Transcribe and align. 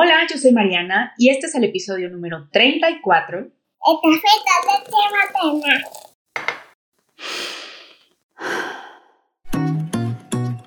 Hola, 0.00 0.14
yo 0.30 0.38
soy 0.38 0.52
Mariana 0.52 1.12
y 1.18 1.30
este 1.30 1.46
es 1.48 1.56
el 1.56 1.64
episodio 1.64 2.08
número 2.08 2.48
34. 2.52 3.38
El 3.40 3.50
café 4.20 4.84
con 4.88 5.02
leche 5.02 5.60
materna. 5.60 5.82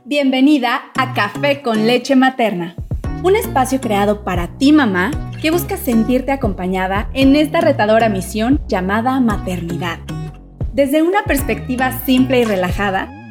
Bienvenida 0.04 0.92
a 0.98 1.14
Café 1.14 1.62
con 1.62 1.88
leche 1.88 2.18
materna, 2.18 2.76
un 3.24 3.38
espacio 3.38 3.80
creado 3.80 4.26
para 4.26 4.58
ti 4.58 4.74
mamá 4.74 5.12
que 5.42 5.50
busca 5.50 5.78
sentirte 5.78 6.34
acompañada 6.34 7.10
en 7.14 7.38
esta 7.38 7.62
retadora 7.62 8.10
misión 8.10 8.60
llamada 8.68 9.18
maternidad. 9.22 10.00
Desde 10.74 11.04
una 11.04 11.24
perspectiva 11.24 11.94
simple 12.06 12.42
y 12.42 12.44
relajada, 12.44 13.21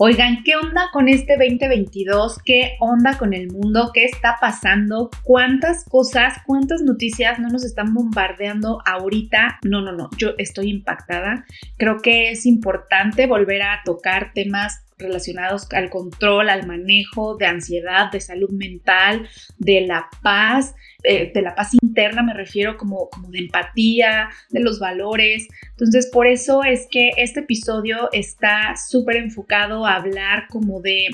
Oigan, 0.00 0.44
¿qué 0.44 0.54
onda 0.54 0.90
con 0.92 1.08
este 1.08 1.36
2022? 1.36 2.38
¿Qué 2.44 2.76
onda 2.78 3.18
con 3.18 3.34
el 3.34 3.50
mundo? 3.50 3.90
¿Qué 3.92 4.04
está 4.04 4.36
pasando? 4.40 5.10
¿Cuántas 5.24 5.84
cosas, 5.86 6.34
cuántas 6.46 6.82
noticias 6.82 7.40
no 7.40 7.48
nos 7.48 7.64
están 7.64 7.92
bombardeando 7.92 8.80
ahorita? 8.86 9.58
No, 9.64 9.80
no, 9.80 9.90
no, 9.90 10.08
yo 10.16 10.34
estoy 10.38 10.70
impactada. 10.70 11.44
Creo 11.78 11.98
que 11.98 12.30
es 12.30 12.46
importante 12.46 13.26
volver 13.26 13.62
a 13.62 13.80
tocar 13.84 14.30
temas 14.34 14.84
relacionados 14.98 15.66
al 15.72 15.90
control, 15.90 16.48
al 16.48 16.66
manejo 16.66 17.36
de 17.36 17.46
ansiedad, 17.46 18.10
de 18.10 18.20
salud 18.20 18.50
mental, 18.50 19.28
de 19.58 19.82
la 19.82 20.08
paz, 20.22 20.74
eh, 21.04 21.30
de 21.32 21.42
la 21.42 21.54
paz 21.54 21.74
interna, 21.80 22.22
me 22.22 22.34
refiero 22.34 22.76
como, 22.76 23.08
como 23.08 23.30
de 23.30 23.38
empatía, 23.38 24.28
de 24.50 24.60
los 24.60 24.78
valores. 24.78 25.48
Entonces, 25.70 26.08
por 26.12 26.26
eso 26.26 26.62
es 26.64 26.86
que 26.90 27.10
este 27.16 27.40
episodio 27.40 28.08
está 28.12 28.74
súper 28.76 29.16
enfocado 29.16 29.86
a 29.86 29.96
hablar 29.96 30.46
como 30.48 30.80
de 30.80 31.08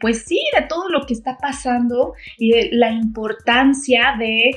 pues 0.00 0.24
sí, 0.24 0.40
de 0.56 0.66
todo 0.66 0.88
lo 0.90 1.06
que 1.06 1.14
está 1.14 1.38
pasando 1.38 2.14
y 2.36 2.52
de 2.52 2.68
la 2.72 2.92
importancia 2.92 4.14
de 4.18 4.50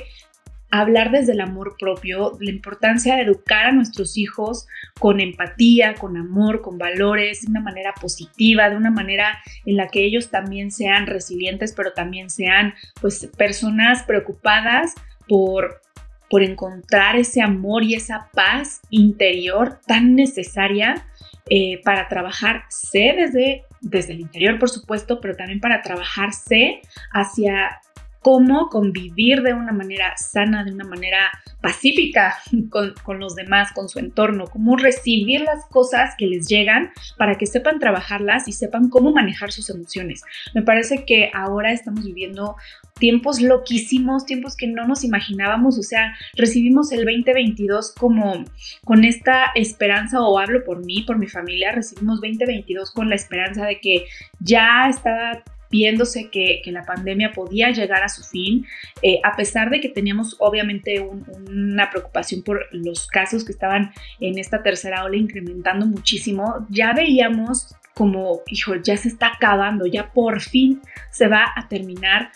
hablar 0.72 1.10
desde 1.10 1.32
el 1.32 1.42
amor 1.42 1.76
propio, 1.78 2.38
la 2.40 2.50
importancia 2.50 3.14
de 3.14 3.22
educar 3.22 3.66
a 3.66 3.72
nuestros 3.72 4.16
hijos 4.16 4.66
con 4.98 5.20
empatía, 5.20 5.94
con 5.94 6.16
amor, 6.16 6.62
con 6.62 6.78
valores, 6.78 7.42
de 7.42 7.50
una 7.50 7.60
manera 7.60 7.92
positiva, 8.00 8.70
de 8.70 8.76
una 8.76 8.90
manera 8.90 9.38
en 9.66 9.76
la 9.76 9.88
que 9.88 10.02
ellos 10.02 10.30
también 10.30 10.70
sean 10.70 11.06
resilientes, 11.06 11.74
pero 11.76 11.92
también 11.92 12.30
sean 12.30 12.72
pues 13.02 13.28
personas 13.36 14.02
preocupadas 14.04 14.94
por 15.28 15.82
por 16.30 16.42
encontrar 16.42 17.16
ese 17.16 17.42
amor 17.42 17.84
y 17.84 17.92
esa 17.92 18.30
paz 18.32 18.80
interior 18.88 19.80
tan 19.86 20.14
necesaria 20.14 21.04
eh, 21.50 21.82
para 21.84 22.08
trabajarse 22.08 23.14
desde, 23.14 23.64
desde 23.82 24.14
el 24.14 24.20
interior, 24.20 24.58
por 24.58 24.70
supuesto, 24.70 25.20
pero 25.20 25.36
también 25.36 25.60
para 25.60 25.82
trabajarse 25.82 26.80
hacia 27.12 27.82
cómo 28.22 28.68
convivir 28.68 29.42
de 29.42 29.52
una 29.52 29.72
manera 29.72 30.16
sana, 30.16 30.64
de 30.64 30.72
una 30.72 30.84
manera 30.84 31.30
pacífica 31.60 32.36
con, 32.70 33.18
los 33.18 33.34
demás, 33.34 33.72
con 33.72 33.88
su 33.88 33.98
entorno, 33.98 34.44
cómo 34.46 34.76
recibir 34.76 35.40
las 35.40 35.66
cosas 35.66 36.14
que 36.16 36.26
les 36.26 36.46
llegan 36.48 36.90
para 37.18 37.36
que 37.36 37.46
sepan 37.46 37.80
trabajarlas 37.80 38.46
y 38.46 38.52
sepan 38.52 38.88
cómo 38.88 39.12
manejar 39.12 39.50
sus 39.50 39.68
emociones. 39.70 40.22
Me 40.54 40.62
parece 40.62 41.04
que 41.04 41.30
ahora 41.34 41.72
estamos 41.72 42.04
viviendo 42.04 42.56
tiempos 42.98 43.40
loquísimos, 43.40 44.24
tiempos 44.24 44.56
que 44.56 44.68
no 44.68 44.86
nos 44.86 45.02
imaginábamos, 45.02 45.78
o 45.78 45.82
sea, 45.82 46.14
recibimos 46.34 46.92
el 46.92 47.04
2022 47.04 47.92
como 47.98 48.44
con 48.84 49.04
esta 49.04 49.46
esperanza, 49.56 50.20
o 50.20 50.38
hablo 50.38 50.62
por 50.64 50.84
mí, 50.84 51.02
por 51.02 51.18
mi 51.18 51.26
familia, 51.26 51.72
recibimos 51.72 52.20
2022 52.20 52.92
con 52.92 53.08
la 53.08 53.16
esperanza 53.16 53.66
de 53.66 53.80
que 53.80 54.04
ya 54.40 54.88
está 54.88 55.42
viéndose 55.72 56.28
que, 56.30 56.62
la 56.66 56.84
pandemia 56.84 57.32
podía 57.32 57.70
llegar 57.70 58.02
a 58.04 58.08
su 58.08 58.22
fin, 58.22 58.64
eh, 59.02 59.20
a 59.24 59.34
pesar 59.34 59.70
de 59.70 59.80
que 59.80 59.88
teníamos 59.88 60.36
obviamente 60.38 61.00
una 61.00 61.90
preocupación 61.90 62.42
por 62.42 62.66
los 62.72 63.06
casos 63.08 63.44
que 63.44 63.52
estaban 63.52 63.92
en 64.20 64.38
esta 64.38 64.62
tercera 64.62 65.04
ola 65.04 65.16
incrementando 65.16 65.86
muchísimo, 65.86 66.66
ya 66.68 66.92
veíamos 66.92 67.74
como, 67.94 68.42
hijo, 68.46 68.76
ya 68.76 68.96
se 68.96 69.08
está 69.08 69.32
acabando, 69.34 69.86
ya 69.86 70.12
por 70.12 70.40
fin 70.40 70.80
se 71.10 71.28
va 71.28 71.46
a 71.56 71.68
terminar 71.68 72.30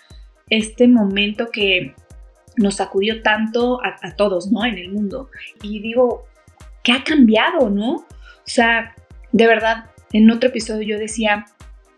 este 0.48 0.88
momento 0.88 1.50
que 1.52 1.94
nos 2.56 2.76
sacudió 2.76 3.22
tanto 3.22 3.80
a, 3.84 3.96
a 4.02 4.16
todos, 4.16 4.50
¿no? 4.50 4.64
En 4.64 4.78
el 4.78 4.90
mundo. 4.90 5.30
Y 5.62 5.80
digo, 5.80 6.26
¿qué 6.82 6.92
ha 6.92 7.04
cambiado, 7.04 7.68
no? 7.68 7.96
O 7.96 8.06
sea, 8.44 8.94
de 9.32 9.46
verdad, 9.46 9.90
en 10.12 10.30
otro 10.30 10.48
episodio 10.48 10.82
yo 10.82 10.98
decía, 10.98 11.46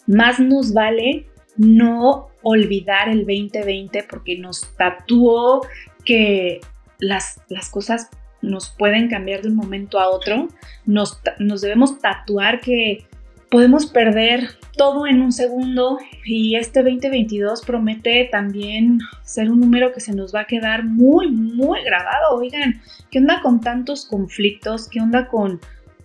más 0.08 0.40
nos 0.40 0.72
vale 0.72 1.26
no 1.56 2.28
olvidar 2.42 3.08
el 3.08 3.18
2020 3.18 4.06
porque 4.10 4.38
nos 4.38 4.74
tatuó 4.76 5.66
que 6.04 6.60
las, 6.98 7.40
las 7.48 7.68
cosas 7.68 8.08
nos 8.40 8.70
pueden 8.70 9.08
cambiar 9.08 9.42
de 9.42 9.48
un 9.48 9.56
momento 9.56 10.00
a 10.00 10.08
otro. 10.08 10.48
Nos, 10.86 11.20
nos 11.38 11.60
debemos 11.60 11.98
tatuar 12.00 12.60
que 12.60 13.06
podemos 13.50 13.86
perder 13.86 14.50
todo 14.76 15.06
en 15.06 15.20
un 15.20 15.32
segundo 15.32 15.98
y 16.24 16.56
este 16.56 16.82
2022 16.82 17.62
promete 17.64 18.28
también 18.30 19.00
ser 19.22 19.50
un 19.50 19.60
número 19.60 19.92
que 19.92 20.00
se 20.00 20.14
nos 20.14 20.34
va 20.34 20.40
a 20.40 20.46
quedar 20.46 20.84
muy, 20.84 21.30
muy 21.30 21.82
grabado. 21.82 22.36
Oigan, 22.36 22.80
¿qué 23.10 23.18
onda 23.18 23.40
con 23.42 23.60
tantos 23.60 24.06
conflictos? 24.06 24.88
¿Qué 24.88 25.00
onda 25.00 25.28
con 25.28 25.60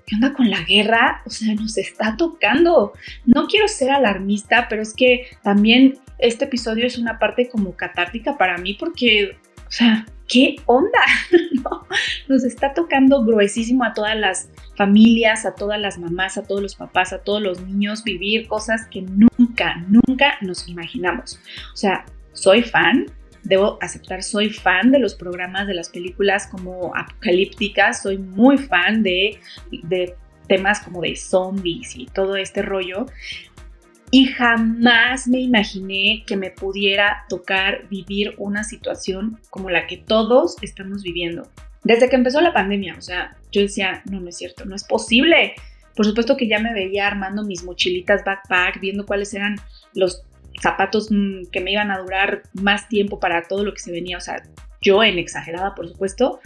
¿qué 0.05 0.15
onda 0.15 0.33
con 0.33 0.49
la 0.49 0.61
guerra? 0.61 1.21
O 1.25 1.29
sea, 1.29 1.53
nos 1.55 1.77
está 1.77 2.15
tocando. 2.17 2.93
No 3.25 3.47
quiero 3.47 3.67
ser 3.67 3.91
alarmista, 3.91 4.67
pero 4.69 4.81
es 4.81 4.93
que 4.93 5.27
también 5.43 5.99
este 6.19 6.45
episodio 6.45 6.85
es 6.85 6.97
una 6.97 7.19
parte 7.19 7.49
como 7.49 7.75
catártica 7.75 8.37
para 8.37 8.57
mí 8.57 8.73
porque, 8.73 9.37
o 9.67 9.71
sea, 9.71 10.05
¿qué 10.27 10.55
onda? 10.65 10.99
Nos 12.27 12.43
está 12.43 12.73
tocando 12.73 13.23
gruesísimo 13.23 13.83
a 13.83 13.93
todas 13.93 14.17
las 14.17 14.49
familias, 14.75 15.45
a 15.45 15.55
todas 15.55 15.79
las 15.79 15.97
mamás, 15.97 16.37
a 16.37 16.43
todos 16.43 16.61
los 16.61 16.75
papás, 16.75 17.13
a 17.13 17.19
todos 17.19 17.41
los 17.41 17.61
niños 17.61 18.03
vivir 18.03 18.47
cosas 18.47 18.87
que 18.87 19.01
nunca, 19.01 19.83
nunca 19.87 20.35
nos 20.41 20.67
imaginamos. 20.67 21.39
O 21.73 21.77
sea, 21.77 22.05
soy 22.31 22.63
fan, 22.63 23.05
debo 23.43 23.77
aceptar, 23.81 24.23
soy 24.23 24.49
fan 24.49 24.91
de 24.91 24.99
los 24.99 25.15
programas 25.15 25.67
de 25.67 25.73
las 25.73 25.89
películas 25.89 26.47
como 26.47 26.95
apocalípticas, 26.95 28.01
soy 28.01 28.17
muy 28.17 28.57
fan 28.57 29.03
de, 29.03 29.39
de 29.71 30.15
temas 30.47 30.79
como 30.81 31.01
de 31.01 31.15
zombies 31.15 31.95
y 31.95 32.05
todo 32.05 32.35
este 32.35 32.61
rollo. 32.61 33.05
Y 34.11 34.27
jamás 34.27 35.27
me 35.27 35.39
imaginé 35.39 36.23
que 36.27 36.37
me 36.37 36.51
pudiera 36.51 37.25
tocar 37.29 37.87
vivir 37.89 38.35
una 38.37 38.63
situación 38.63 39.39
como 39.49 39.71
la 39.71 39.87
que 39.87 39.97
todos 39.97 40.57
estamos 40.61 41.01
viviendo. 41.01 41.49
Desde 41.83 42.09
que 42.09 42.15
empezó 42.15 42.39
la 42.39 42.53
pandemia, 42.53 42.95
o 42.97 43.01
sea, 43.01 43.35
yo 43.51 43.61
decía, 43.61 44.03
no, 44.05 44.19
no 44.19 44.29
es 44.29 44.37
cierto, 44.37 44.65
no 44.65 44.75
es 44.75 44.83
posible. 44.83 45.55
Por 45.95 46.05
supuesto 46.05 46.37
que 46.37 46.47
ya 46.47 46.59
me 46.59 46.73
veía 46.73 47.07
armando 47.07 47.43
mis 47.43 47.63
mochilitas 47.63 48.23
backpack, 48.23 48.79
viendo 48.79 49.05
cuáles 49.05 49.33
eran 49.33 49.55
los 49.95 50.23
zapatos 50.61 51.09
mm, 51.11 51.45
que 51.51 51.61
me 51.61 51.71
iban 51.71 51.91
a 51.91 51.99
durar 51.99 52.43
más 52.53 52.87
tiempo 52.89 53.19
para 53.19 53.43
todo 53.43 53.63
lo 53.63 53.73
que 53.73 53.79
se 53.79 53.91
venía, 53.91 54.17
o 54.17 54.21
sea, 54.21 54.43
yo 54.81 55.03
en 55.03 55.17
exagerada, 55.17 55.75
por 55.75 55.87
supuesto. 55.87 56.39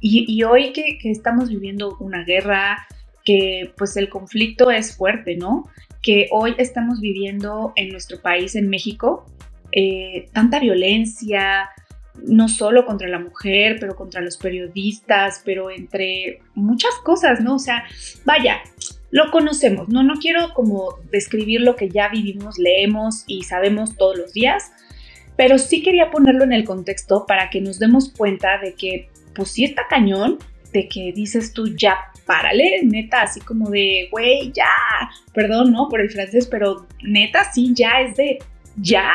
Y, 0.00 0.42
hoy 0.44 0.72
que, 0.72 0.98
estamos 1.04 1.48
viviendo 1.48 1.96
una 1.98 2.22
guerra, 2.22 2.86
que 3.24 3.72
pues 3.76 3.96
el 3.96 4.08
conflicto 4.08 4.70
es 4.70 4.96
fuerte, 4.96 5.36
¿no? 5.36 5.64
Que 6.02 6.28
hoy 6.30 6.54
estamos 6.58 7.00
viviendo 7.00 7.72
en 7.74 7.88
nuestro 7.88 8.20
país, 8.20 8.54
en 8.54 8.68
México, 8.68 9.26
eh, 9.72 10.28
tanta 10.32 10.60
violencia, 10.60 11.70
no 12.22 12.48
solo 12.48 12.86
contra 12.86 13.08
la 13.08 13.18
mujer, 13.18 13.78
pero 13.80 13.96
contra 13.96 14.20
los 14.20 14.36
periodistas, 14.36 15.42
pero 15.44 15.70
entre 15.70 16.40
muchas 16.54 16.94
cosas, 17.02 17.40
¿no? 17.40 17.56
O 17.56 17.58
sea, 17.58 17.84
vaya, 18.24 18.60
lo 19.10 19.30
conocemos, 19.30 19.88
¿no? 19.88 20.02
No 20.02 20.14
quiero 20.14 20.52
como 20.54 20.98
describir 21.10 21.60
lo 21.60 21.76
que 21.76 21.88
ya 21.88 22.08
vivimos, 22.08 22.58
leemos 22.58 23.24
y 23.26 23.44
sabemos 23.44 23.96
todos 23.96 24.16
los 24.16 24.32
días, 24.32 24.72
pero 25.36 25.58
sí 25.58 25.82
quería 25.82 26.10
ponerlo 26.10 26.44
en 26.44 26.52
el 26.52 26.64
contexto 26.64 27.26
para 27.26 27.50
que 27.50 27.60
nos 27.60 27.78
demos 27.78 28.10
cuenta 28.10 28.58
de 28.58 28.74
que, 28.74 29.08
pues 29.34 29.50
sí 29.50 29.64
está 29.64 29.86
cañón, 29.88 30.38
de 30.72 30.88
que 30.88 31.12
dices 31.14 31.52
tú 31.52 31.74
ya, 31.76 31.96
párale, 32.24 32.80
neta, 32.82 33.22
así 33.22 33.40
como 33.40 33.70
de, 33.70 34.08
güey, 34.10 34.52
ya, 34.52 34.66
perdón, 35.32 35.72
¿no? 35.72 35.88
Por 35.88 36.00
el 36.00 36.10
francés, 36.10 36.46
pero 36.46 36.86
neta, 37.02 37.50
sí, 37.52 37.72
ya 37.74 38.00
es 38.00 38.16
de, 38.16 38.38
ya. 38.76 39.14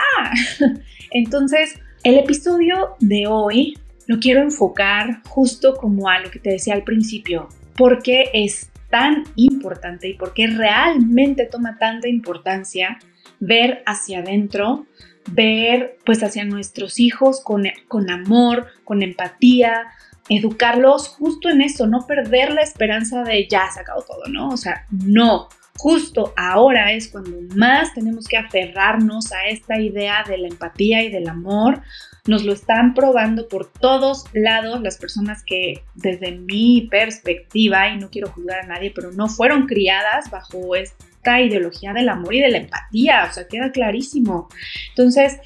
Entonces, 1.11 1.79
El 2.03 2.17
episodio 2.17 2.95
de 2.99 3.27
hoy 3.27 3.77
lo 4.07 4.17
quiero 4.19 4.41
enfocar 4.41 5.21
justo 5.27 5.75
como 5.75 6.09
a 6.09 6.19
lo 6.19 6.31
que 6.31 6.39
te 6.39 6.49
decía 6.49 6.73
al 6.73 6.83
principio, 6.83 7.47
porque 7.77 8.31
es 8.33 8.70
tan 8.91 9.23
importante 9.35 10.09
y 10.09 10.13
porque 10.13 10.47
realmente 10.47 11.47
toma 11.47 11.77
tanta 11.79 12.07
importancia 12.07 12.99
ver 13.39 13.81
hacia 13.87 14.19
adentro, 14.19 14.85
ver 15.31 15.97
pues 16.05 16.21
hacia 16.21 16.45
nuestros 16.45 16.99
hijos 16.99 17.41
con, 17.43 17.63
con 17.87 18.11
amor, 18.11 18.67
con 18.83 19.01
empatía, 19.01 19.87
educarlos 20.29 21.07
justo 21.07 21.49
en 21.49 21.61
eso, 21.61 21.87
no 21.87 22.05
perder 22.05 22.53
la 22.53 22.61
esperanza 22.61 23.23
de 23.23 23.47
ya 23.49 23.69
se 23.71 23.79
acabó 23.79 24.03
todo, 24.03 24.27
¿no? 24.29 24.49
O 24.49 24.57
sea, 24.57 24.85
no, 24.91 25.49
justo 25.77 26.33
ahora 26.37 26.93
es 26.93 27.09
cuando 27.09 27.37
más 27.55 27.93
tenemos 27.93 28.27
que 28.27 28.37
aferrarnos 28.37 29.31
a 29.31 29.47
esta 29.49 29.79
idea 29.79 30.23
de 30.27 30.37
la 30.37 30.47
empatía 30.47 31.03
y 31.03 31.11
del 31.11 31.27
amor. 31.27 31.81
Nos 32.27 32.43
lo 32.43 32.53
están 32.53 32.93
probando 32.93 33.47
por 33.47 33.71
todos 33.71 34.25
lados 34.33 34.81
las 34.81 34.97
personas 34.97 35.43
que 35.43 35.83
desde 35.95 36.31
mi 36.31 36.87
perspectiva, 36.91 37.89
y 37.89 37.97
no 37.97 38.09
quiero 38.09 38.29
juzgar 38.29 38.59
a 38.61 38.67
nadie, 38.67 38.91
pero 38.93 39.11
no 39.11 39.27
fueron 39.27 39.65
criadas 39.65 40.29
bajo 40.29 40.75
esta 40.75 41.41
ideología 41.41 41.93
del 41.93 42.09
amor 42.09 42.33
y 42.35 42.41
de 42.41 42.49
la 42.49 42.57
empatía, 42.59 43.27
o 43.29 43.33
sea, 43.33 43.47
queda 43.47 43.71
clarísimo. 43.71 44.49
Entonces, 44.89 45.39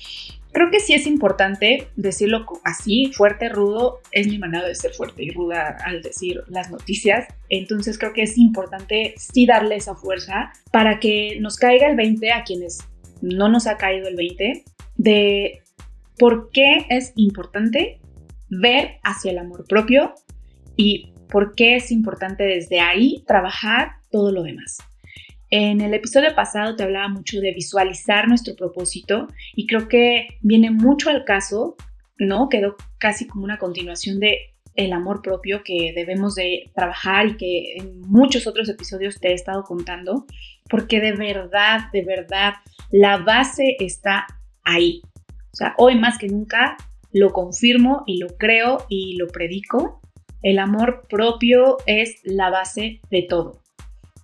creo 0.56 0.72
que 0.72 0.80
sí 0.80 0.94
es 0.94 1.06
importante 1.06 1.90
decirlo 1.98 2.46
así, 2.64 3.12
fuerte, 3.14 3.50
rudo, 3.50 4.00
es 4.14 4.28
mi 4.28 4.38
manera 4.38 4.66
de 4.66 4.74
ser 4.74 4.94
fuerte 4.94 5.22
y 5.24 5.32
ruda 5.32 5.76
al 5.84 6.02
decir 6.02 6.44
las 6.48 6.72
noticias. 6.72 7.28
Entonces 7.50 8.00
creo 8.00 8.14
que 8.14 8.22
es 8.22 8.38
importante 8.38 9.16
sí 9.18 9.46
darle 9.46 9.76
esa 9.76 9.96
fuerza 9.96 10.54
para 10.72 11.02
que 11.02 11.38
nos 11.42 11.58
caiga 11.58 11.88
el 11.88 11.98
20 11.98 12.32
a 12.32 12.46
quienes 12.46 12.80
no 13.22 13.50
nos 13.50 13.68
ha 13.68 13.76
caído 13.76 14.08
el 14.08 14.16
20 14.16 14.64
de 14.96 15.62
por 16.18 16.50
qué 16.52 16.86
es 16.90 17.14
importante 17.16 18.00
ver 18.50 18.98
hacia 19.04 19.32
el 19.32 19.38
amor 19.38 19.66
propio 19.68 20.14
y 20.76 21.12
por 21.30 21.56
qué 21.56 21.76
es 21.76 21.92
importante 21.92 22.44
desde 22.44 22.80
ahí 22.80 23.24
trabajar 23.28 23.94
todo 24.12 24.32
lo 24.32 24.44
demás. 24.44 24.78
En 25.50 25.82
el 25.82 25.94
episodio 25.94 26.34
pasado 26.36 26.76
te 26.76 26.84
hablaba 26.84 27.08
mucho 27.08 27.40
de 27.40 27.54
visualizar 27.54 28.28
nuestro 28.28 28.56
propósito 28.56 29.28
y 29.56 29.68
creo 29.68 29.88
que 29.88 30.28
viene 30.42 30.72
mucho 30.72 31.10
al 31.10 31.24
caso, 31.24 31.76
¿no? 32.18 32.50
Quedó 32.50 32.76
casi 32.98 33.28
como 33.28 33.44
una 33.44 33.58
continuación 33.58 34.20
de 34.20 34.56
el 34.76 34.92
amor 34.92 35.22
propio 35.22 35.64
que 35.64 35.94
debemos 35.96 36.36
de 36.36 36.72
trabajar 36.76 37.28
y 37.28 37.38
que 37.38 37.76
en 37.78 38.02
muchos 38.02 38.48
otros 38.48 38.68
episodios 38.70 39.20
te 39.20 39.30
he 39.30 39.34
estado 39.34 39.64
contando, 39.64 40.26
porque 40.70 41.00
de 41.00 41.14
verdad, 41.14 41.92
de 41.94 42.04
verdad, 42.04 42.56
la 42.92 43.18
base 43.18 43.78
está 43.80 44.28
ahí. 44.64 45.02
O 45.56 45.58
sea, 45.58 45.74
hoy 45.78 45.98
más 45.98 46.18
que 46.18 46.28
nunca 46.28 46.76
lo 47.14 47.32
confirmo 47.32 48.04
y 48.06 48.18
lo 48.18 48.36
creo 48.36 48.86
y 48.90 49.16
lo 49.16 49.30
predico. 49.30 50.02
El 50.42 50.60
amor 50.60 51.06
propio 51.10 51.78
es 51.86 52.20
la 52.26 52.50
base 52.50 53.00
de 53.10 53.22
todo. 53.22 53.62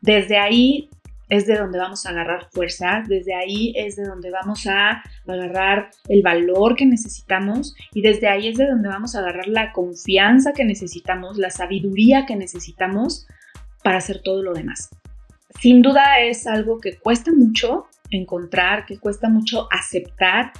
Desde 0.01 0.37
ahí 0.37 0.89
es 1.29 1.47
de 1.47 1.55
donde 1.55 1.79
vamos 1.79 2.05
a 2.05 2.09
agarrar 2.09 2.49
fuerzas, 2.51 3.07
desde 3.07 3.33
ahí 3.33 3.71
es 3.77 3.95
de 3.95 4.03
donde 4.03 4.29
vamos 4.29 4.67
a 4.67 5.03
agarrar 5.25 5.91
el 6.09 6.21
valor 6.21 6.75
que 6.75 6.85
necesitamos 6.85 7.77
y 7.93 8.01
desde 8.01 8.27
ahí 8.27 8.49
es 8.49 8.57
de 8.57 8.67
donde 8.67 8.89
vamos 8.89 9.15
a 9.15 9.19
agarrar 9.19 9.47
la 9.47 9.71
confianza 9.71 10.51
que 10.51 10.65
necesitamos, 10.65 11.37
la 11.37 11.49
sabiduría 11.49 12.25
que 12.25 12.35
necesitamos 12.35 13.25
para 13.85 13.99
hacer 13.99 14.21
todo 14.21 14.43
lo 14.43 14.53
demás. 14.53 14.89
Sin 15.61 15.81
duda 15.81 16.19
es 16.19 16.45
algo 16.45 16.81
que 16.81 16.97
cuesta 16.97 17.31
mucho 17.31 17.85
encontrar, 18.11 18.85
que 18.85 18.99
cuesta 18.99 19.29
mucho 19.29 19.69
aceptar. 19.71 20.51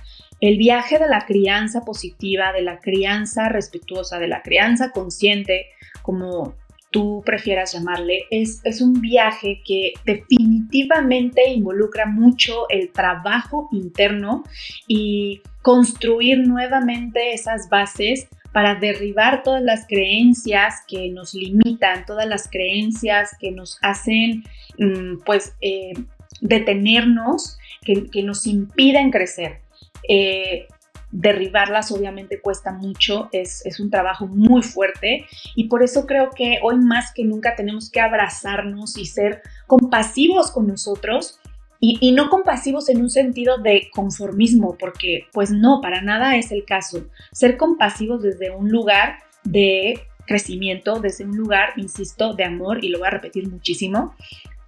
El 0.42 0.58
viaje 0.58 0.98
de 0.98 1.08
la 1.08 1.26
crianza 1.26 1.86
positiva, 1.86 2.52
de 2.52 2.64
la 2.64 2.80
crianza 2.80 3.48
respetuosa, 3.48 4.20
de 4.20 4.28
la 4.28 4.42
crianza 4.42 4.92
consciente, 4.92 5.68
como 6.02 6.56
tú 6.92 7.24
prefieras 7.26 7.74
llamarle, 7.74 8.26
es, 8.32 8.62
un 8.82 9.02
viaje 9.02 9.62
que 9.66 9.94
definitivamente 10.06 11.50
involucra 11.50 12.06
mucho 12.06 12.68
el 12.70 12.92
trabajo 12.92 13.70
interno 13.72 14.44
y 14.88 15.42
construir 15.62 16.40
nuevamente 16.40 17.34
esas 17.34 17.70
bases 17.70 18.28
para 18.52 18.76
derribar 18.76 19.44
todas 19.44 19.62
las 19.62 19.88
creencias 19.88 20.82
que 20.88 21.10
nos 21.10 21.34
limitan, 21.34 22.06
todas 22.06 22.28
las 22.28 22.50
creencias 22.50 23.38
que 23.40 23.52
nos 23.52 23.78
hacen, 23.82 24.44
mm, 24.78 25.24
pues, 25.26 25.56
eh, 25.62 25.94
detenernos, 26.42 27.58
que, 27.84 28.24
nos 28.24 28.46
impiden 28.46 29.10
crecer. 29.12 29.61
Eh, 30.08 30.68
derribarlas 31.12 31.92
obviamente 31.92 32.40
cuesta 32.40 32.72
mucho, 32.72 33.30
es, 33.34 33.64
un 33.80 33.90
trabajo 33.90 34.28
muy 34.28 34.64
fuerte 34.64 35.26
y 35.56 35.68
por 35.68 35.84
eso 35.84 36.06
creo 36.06 36.30
que 36.32 36.60
hoy 36.64 36.78
más 36.78 37.12
que 37.14 37.26
nunca 37.26 37.56
tenemos 37.56 37.90
que 37.92 38.00
abrazarnos 38.00 38.98
y 38.98 39.06
ser 39.06 39.42
compasivos 39.68 40.52
con 40.52 40.68
nosotros 40.68 41.40
y, 41.82 41.98
y, 42.00 42.12
no 42.12 42.30
compasivos 42.30 42.90
en 42.90 43.02
un 43.02 43.10
sentido 43.10 43.58
de 43.58 43.90
conformismo, 43.92 44.78
porque 44.78 45.26
pues 45.34 45.50
no, 45.50 45.82
para 45.82 46.02
nada 46.02 46.38
es 46.38 46.52
el 46.52 46.64
caso. 46.64 47.08
Ser 47.32 47.58
compasivos 47.58 48.22
desde 48.22 48.52
un 48.52 48.70
lugar 48.70 49.18
de 49.44 50.00
crecimiento, 50.28 51.00
desde 51.00 51.26
un 51.26 51.36
lugar, 51.36 51.70
insisto, 51.78 52.36
de 52.36 52.44
amor 52.44 52.86
y 52.86 52.90
lo 52.90 53.00
voy 53.00 53.08
a 53.08 53.12
repetir 53.12 53.50
muchísimo. 53.50 54.16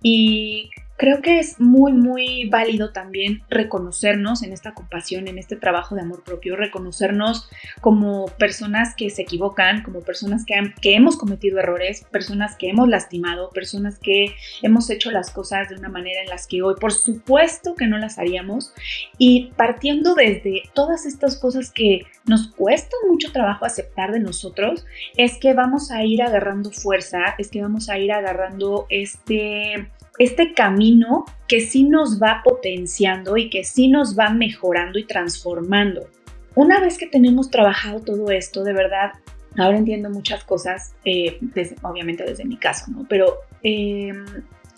Y 0.02 0.72
Creo 0.96 1.22
que 1.22 1.40
es 1.40 1.60
muy, 1.60 1.92
muy 1.92 2.48
válido 2.50 2.92
también 2.92 3.42
reconocernos 3.50 4.44
en 4.44 4.54
esta 4.54 4.74
compasión, 4.74 5.28
en 5.28 5.40
este 5.40 5.56
trabajo 5.56 5.96
de 5.96 6.02
amor 6.02 6.24
propio, 6.24 6.56
reconocernos 6.56 7.50
como 7.82 8.28
personas 8.38 8.96
que 8.96 9.10
se 9.10 9.24
equivocan, 9.24 9.82
como 9.82 10.02
personas 10.02 10.46
que, 10.46 10.54
que 10.82 10.96
hemos 10.96 11.18
cometido 11.18 11.60
errores, 11.60 12.06
personas 12.12 12.56
que 12.56 12.70
hemos 12.70 12.88
lastimado, 12.88 13.50
personas 13.50 13.98
que 13.98 14.36
hemos 14.62 14.90
hecho 14.92 15.10
las 15.10 15.32
cosas 15.32 15.68
de 15.70 15.76
una 15.76 15.90
manera 15.90 16.22
en 16.22 16.30
las 16.30 16.46
que 16.46 16.62
hoy 16.62 16.76
por 16.80 16.94
supuesto 16.94 17.76
que 17.76 17.88
no 17.88 17.98
las 17.98 18.20
haríamos. 18.20 18.74
Y 19.18 19.52
partiendo 19.58 20.14
desde 20.14 20.64
todas 20.74 21.06
estas 21.06 21.38
cosas 21.38 21.72
que 21.72 22.06
nos 22.26 22.50
cuesta 22.50 22.96
mucho 23.10 23.32
trabajo 23.32 23.66
aceptar 23.66 24.12
de 24.12 24.20
nosotros, 24.20 24.86
es 25.18 25.38
que 25.40 25.54
vamos 25.54 25.92
a 25.92 26.04
ir 26.04 26.22
agarrando 26.22 26.72
fuerza, 26.72 27.36
es 27.38 27.50
que 27.50 27.62
vamos 27.62 27.90
a 27.90 27.98
ir 27.98 28.12
agarrando 28.12 28.86
este 28.90 29.90
este 30.20 30.54
camino 30.54 31.26
que 31.48 31.62
sí 31.62 31.84
nos 31.84 32.22
va 32.22 32.42
potenciando 32.44 33.38
y 33.38 33.50
que 33.50 33.64
sí 33.64 33.88
nos 33.88 34.18
va 34.18 34.30
mejorando 34.30 35.00
y 35.00 35.06
transformando. 35.06 36.08
Una 36.56 36.80
vez 36.80 36.98
que 36.98 37.08
tenemos 37.08 37.50
trabajado 37.50 38.02
todo 38.02 38.30
esto, 38.30 38.64
de 38.64 38.74
verdad, 38.74 39.14
ahora 39.58 39.78
entiendo 39.78 40.10
muchas 40.10 40.44
cosas, 40.44 40.96
eh, 41.06 41.40
obviamente 41.82 42.24
desde 42.24 42.46
mi 42.46 42.58
caso, 42.58 42.92
¿no? 42.92 43.06
Pero 43.10 43.40
em, 43.64 44.24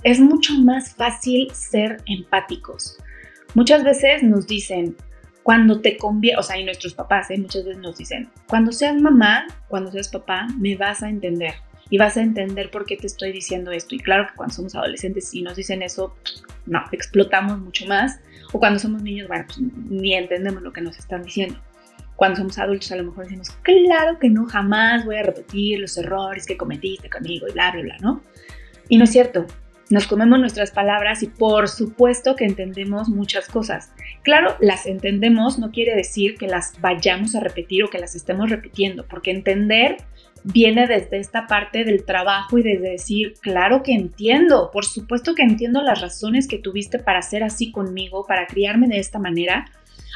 es 0.04 0.20
mucho 0.20 0.54
más 0.54 0.94
fácil 0.96 1.52
ser 1.54 1.98
empáticos. 2.06 2.98
Muchas 3.56 3.84
veces 3.84 4.24
nos 4.24 4.48
dicen, 4.48 4.96
cuando 5.44 5.82
te 5.82 5.98
conviene, 5.98 6.38
o 6.40 6.44
sea, 6.44 6.58
y 6.58 6.64
nuestros 6.64 6.94
papás, 6.94 7.30
¿eh? 7.30 7.38
muchas 7.38 7.66
veces 7.66 7.82
nos 7.82 7.98
dicen, 7.98 8.30
cuando 8.48 8.72
seas 8.72 9.00
mamá, 9.00 9.46
cuando 9.68 9.92
seas 9.92 10.10
papá, 10.10 10.48
me 10.58 10.76
vas 10.76 11.04
a 11.04 11.10
entender 11.10 11.54
y 11.90 11.98
vas 11.98 12.18
a 12.18 12.22
entender 12.22 12.72
por 12.72 12.86
qué 12.86 12.98
te 12.98 13.08
estoy 13.08 13.32
diciendo 13.32 13.72
esto. 13.72 13.96
Y 13.96 14.00
claro 14.00 14.28
que 14.28 14.36
cuando 14.36 14.56
somos 14.56 14.76
adolescentes 14.76 15.34
y 15.34 15.42
nos 15.42 15.56
dicen 15.56 15.82
eso, 15.82 16.16
no, 16.66 16.84
explotamos 16.92 17.60
mucho 17.60 17.86
más. 17.86 18.20
O 18.54 18.60
cuando 18.60 18.80
somos 18.80 19.02
niños, 19.02 19.28
bueno, 19.28 19.46
pues 19.48 19.60
ni 19.60 20.14
entendemos 20.14 20.62
lo 20.64 20.74
que 20.74 20.82
nos 20.82 20.98
están 20.98 21.24
diciendo. 21.24 21.60
Cuando 22.16 22.38
somos 22.38 22.58
adultos 22.58 22.92
a 22.92 22.96
lo 22.96 23.04
mejor 23.04 23.26
decimos, 23.26 23.50
claro 23.62 24.18
que 24.20 24.30
no, 24.30 24.46
jamás 24.46 25.06
voy 25.06 25.18
a 25.18 25.24
repetir 25.24 25.80
los 25.80 25.98
errores 25.98 26.46
que 26.46 26.56
cometiste 26.56 27.10
conmigo 27.10 27.48
y 27.48 27.52
bla, 27.52 27.72
bla, 27.72 27.82
bla, 27.82 27.98
¿no? 28.00 28.22
Y 28.88 28.98
no 28.98 29.04
es 29.04 29.12
cierto. 29.12 29.46
Nos 29.90 30.08
comemos 30.08 30.40
nuestras 30.40 30.72
palabras 30.72 31.22
y 31.22 31.28
por 31.28 31.68
supuesto 31.68 32.36
que 32.36 32.46
entendemos 32.46 33.08
muchas 33.08 33.48
cosas. 33.48 33.92
Claro, 34.24 34.56
las 34.60 34.88
entendemos 34.88 35.60
no 35.60 35.72
quiere 35.72 35.96
decir 35.96 36.38
que 36.38 36.48
las 36.48 36.80
vayamos 36.82 37.36
a 37.36 37.40
repetir 37.40 37.84
o 37.84 37.90
que 37.90 38.00
las 38.00 38.16
estemos 38.16 38.50
repitiendo, 38.50 39.06
porque 39.06 39.30
entender 39.30 39.98
viene 40.46 40.88
desde 40.88 41.18
esta 41.18 41.48
parte 41.48 41.84
del 41.84 42.06
trabajo 42.06 42.58
y 42.58 42.64
desde 42.64 42.92
decir, 42.92 43.34
claro 43.42 43.82
que 43.82 43.94
entiendo, 43.94 44.70
por 44.72 44.86
supuesto 44.86 45.34
que 45.34 45.42
entiendo 45.42 45.82
las 45.82 46.02
razones 46.02 46.48
que 46.48 46.60
tuviste 46.60 47.00
para 47.00 47.22
ser 47.24 47.44
así 47.44 47.72
conmigo, 47.72 48.26
para 48.28 48.46
criarme 48.46 48.88
de 48.88 49.00
esta 49.00 49.18
manera. 49.18 49.66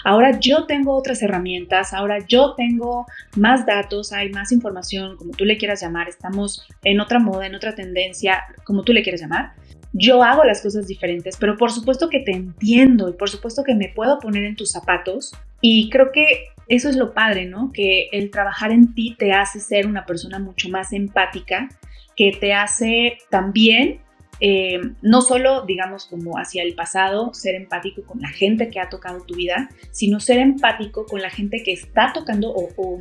Ahora 0.05 0.39
yo 0.39 0.65
tengo 0.65 0.95
otras 0.95 1.21
herramientas, 1.23 1.93
ahora 1.93 2.19
yo 2.27 2.53
tengo 2.55 3.05
más 3.35 3.65
datos, 3.65 4.13
hay 4.13 4.29
más 4.29 4.51
información, 4.51 5.17
como 5.17 5.31
tú 5.31 5.45
le 5.45 5.57
quieras 5.57 5.81
llamar, 5.81 6.07
estamos 6.07 6.65
en 6.83 7.01
otra 7.01 7.19
moda, 7.19 7.47
en 7.47 7.55
otra 7.55 7.73
tendencia, 7.75 8.43
como 8.63 8.83
tú 8.83 8.93
le 8.93 9.01
quieras 9.01 9.21
llamar. 9.21 9.53
Yo 9.91 10.21
hago 10.21 10.43
las 10.43 10.61
cosas 10.61 10.87
diferentes, 10.87 11.35
pero 11.37 11.57
por 11.57 11.71
supuesto 11.71 12.09
que 12.09 12.19
te 12.19 12.31
entiendo 12.31 13.09
y 13.09 13.13
por 13.13 13.29
supuesto 13.29 13.63
que 13.63 13.73
me 13.73 13.89
puedo 13.89 14.19
poner 14.19 14.43
en 14.43 14.55
tus 14.55 14.71
zapatos 14.71 15.33
y 15.59 15.89
creo 15.89 16.11
que 16.11 16.45
eso 16.69 16.89
es 16.89 16.95
lo 16.95 17.13
padre, 17.13 17.45
¿no? 17.45 17.71
Que 17.73 18.07
el 18.11 18.31
trabajar 18.31 18.71
en 18.71 18.93
ti 18.93 19.15
te 19.17 19.33
hace 19.33 19.59
ser 19.59 19.87
una 19.87 20.05
persona 20.05 20.39
mucho 20.39 20.69
más 20.69 20.93
empática, 20.93 21.67
que 22.15 22.31
te 22.39 22.53
hace 22.53 23.17
también 23.29 24.01
eh, 24.41 24.79
no 25.01 25.21
solo, 25.21 25.65
digamos, 25.65 26.05
como 26.05 26.37
hacia 26.37 26.63
el 26.63 26.73
pasado, 26.73 27.33
ser 27.33 27.55
empático 27.55 28.03
con 28.03 28.21
la 28.21 28.29
gente 28.29 28.69
que 28.69 28.79
ha 28.79 28.89
tocado 28.89 29.21
tu 29.25 29.35
vida, 29.35 29.69
sino 29.91 30.19
ser 30.19 30.39
empático 30.39 31.05
con 31.05 31.21
la 31.21 31.29
gente 31.29 31.61
que 31.63 31.73
está 31.73 32.13
tocando 32.13 32.53
o, 32.55 32.99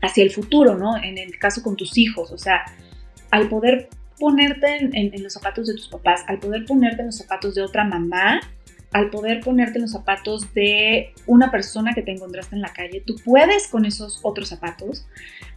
hacia 0.00 0.24
el 0.24 0.30
futuro, 0.30 0.76
¿no? 0.76 0.96
En 0.96 1.18
el 1.18 1.38
caso 1.38 1.62
con 1.62 1.76
tus 1.76 1.98
hijos, 1.98 2.32
o 2.32 2.38
sea, 2.38 2.64
al 3.30 3.48
poder 3.48 3.90
ponerte 4.18 4.78
en, 4.78 5.22
los 5.22 5.34
zapatos 5.34 5.66
de 5.66 5.74
tus 5.74 5.88
papás, 5.88 6.24
al 6.26 6.38
poder 6.38 6.64
ponerte 6.64 7.00
en 7.00 7.06
los 7.06 7.18
zapatos 7.18 7.54
de 7.54 7.62
otra 7.62 7.84
mamá, 7.84 8.40
al 8.92 9.10
poder 9.10 9.40
ponerte 9.40 9.78
los 9.78 9.92
zapatos 9.92 10.52
de 10.54 11.12
una 11.26 11.50
persona 11.50 11.94
que 11.94 12.02
te 12.02 12.12
encontraste 12.12 12.56
en 12.56 12.62
la 12.62 12.72
calle, 12.72 13.02
tú 13.04 13.16
puedes 13.24 13.68
con 13.68 13.84
esos 13.84 14.20
otros 14.22 14.48
zapatos 14.48 15.06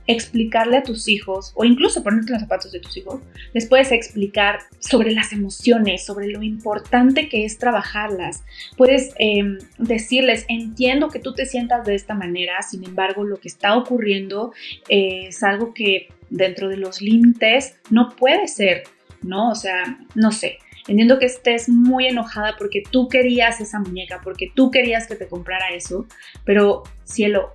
explicarle 0.08 0.78
a 0.78 0.84
tus 0.84 1.08
hijos, 1.08 1.54
o 1.56 1.64
incluso 1.64 2.04
ponerte 2.04 2.32
los 2.32 2.42
zapatos 2.42 2.72
de 2.72 2.80
tus 2.80 2.98
hijos, 2.98 3.22
les 3.54 3.68
puedes 3.68 3.92
explicar 3.92 4.60
sobre 4.80 5.12
las 5.12 5.32
emociones, 5.32 6.06
sobre 6.06 6.28
lo 6.28 6.42
importante 6.42 7.30
que 7.30 7.46
es 7.46 7.58
trabajarlas. 7.58 8.44
Puedes 8.78 9.14
em, 9.18 9.60
decirles, 9.78 10.46
entiendo 10.50 11.10
que 11.10 11.20
tú 11.20 11.34
te 11.34 11.46
sientas 11.46 11.86
de 11.86 11.96
esta 11.96 12.16
manera, 12.16 12.62
sin 12.62 12.84
embargo, 12.84 13.24
lo 13.24 13.38
que 13.40 13.48
está 13.48 13.78
ocurriendo 13.78 14.54
es 14.90 15.44
algo 15.44 15.74
que 15.74 16.10
dentro 16.30 16.68
de 16.68 16.78
los 16.78 17.02
límites 17.02 17.76
no 17.90 18.16
puede 18.16 18.48
ser, 18.48 18.84
¿no? 19.22 19.52
O 19.52 19.56
sea, 19.56 20.00
no 20.16 20.32
sé. 20.32 20.58
Entiendo 20.88 21.20
que 21.20 21.26
estés 21.26 21.70
muy 21.70 22.08
enojada 22.08 22.56
porque 22.58 22.84
tú 22.90 23.08
querías 23.08 23.62
esa 23.62 23.80
muñeca, 23.80 24.22
porque 24.24 24.52
tú 24.56 24.72
querías 24.72 25.08
que 25.08 25.16
te 25.16 25.28
comprara 25.28 25.70
eso, 25.74 26.08
pero 26.44 26.84
cielo, 27.04 27.52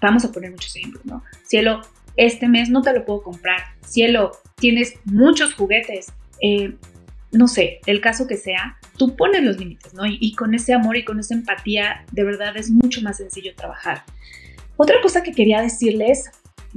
vamos 0.00 0.24
a 0.24 0.32
poner 0.32 0.50
muchos 0.50 0.76
ejemplos, 0.76 1.04
¿no? 1.04 1.22
Cielo, 1.42 1.80
este 2.16 2.48
mes 2.48 2.70
no 2.70 2.82
te 2.82 2.92
lo 2.92 3.04
puedo 3.04 3.22
comprar. 3.22 3.60
Cielo, 3.84 4.32
tienes 4.56 4.94
muchos 5.04 5.54
juguetes. 5.54 6.12
Eh, 6.40 6.74
no 7.32 7.48
sé, 7.48 7.80
el 7.86 8.00
caso 8.00 8.26
que 8.26 8.36
sea, 8.36 8.78
tú 8.96 9.16
pones 9.16 9.42
los 9.42 9.58
límites, 9.58 9.92
¿no? 9.94 10.02
Y, 10.06 10.34
con 10.34 10.54
ese 10.54 10.72
amor 10.72 10.96
y 10.96 11.04
con 11.04 11.18
esa 11.18 11.34
empatía, 11.34 12.04
de 12.12 12.24
verdad 12.24 12.56
es 12.56 12.70
mucho 12.70 13.02
más 13.02 13.16
sencillo 13.16 13.54
trabajar. 13.56 14.04
Otra 14.76 14.96
cosa 15.02 15.22
que 15.22 15.32
quería 15.32 15.60
decirles, 15.60 16.30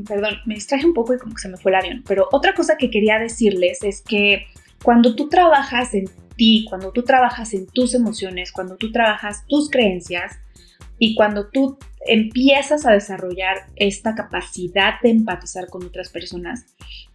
perdón, 0.07 0.38
me 0.46 0.55
distraje 0.55 0.86
un 0.86 0.93
poco 0.93 1.13
y 1.13 1.19
como 1.19 1.36
que 1.36 1.41
se 1.41 1.50
me 1.50 1.57
fue 1.57 1.72
el 1.72 1.75
avión, 1.75 2.03
pero 2.07 2.27
otra 2.31 2.53
cosa 2.53 2.77
que 2.77 2.89
quería 2.89 3.19
decirles 3.19 3.84
es 3.84 4.01
que 4.01 4.48
cuando 4.84 5.15
tú 5.15 5.29
trabajas 5.29 5.93
en 5.93 6.05
ti, 6.36 6.65
cuando 6.69 6.91
tú 6.91 7.03
trabajas 7.03 7.53
en 7.53 7.67
tus 7.67 7.93
emociones, 7.93 8.51
cuando 8.51 8.77
tú 8.77 8.91
trabajas 8.91 9.46
tus 9.48 9.69
creencias, 9.69 10.39
y 11.00 11.15
cuando 11.15 11.48
tú 11.50 11.77
empiezas 12.07 12.86
a 12.86 12.93
desarrollar 12.93 13.67
esta 13.75 14.15
capacidad 14.15 14.96
de 15.01 15.10
empatizar 15.10 15.69
con 15.69 15.86
otras 15.86 16.10
personas, 16.10 16.65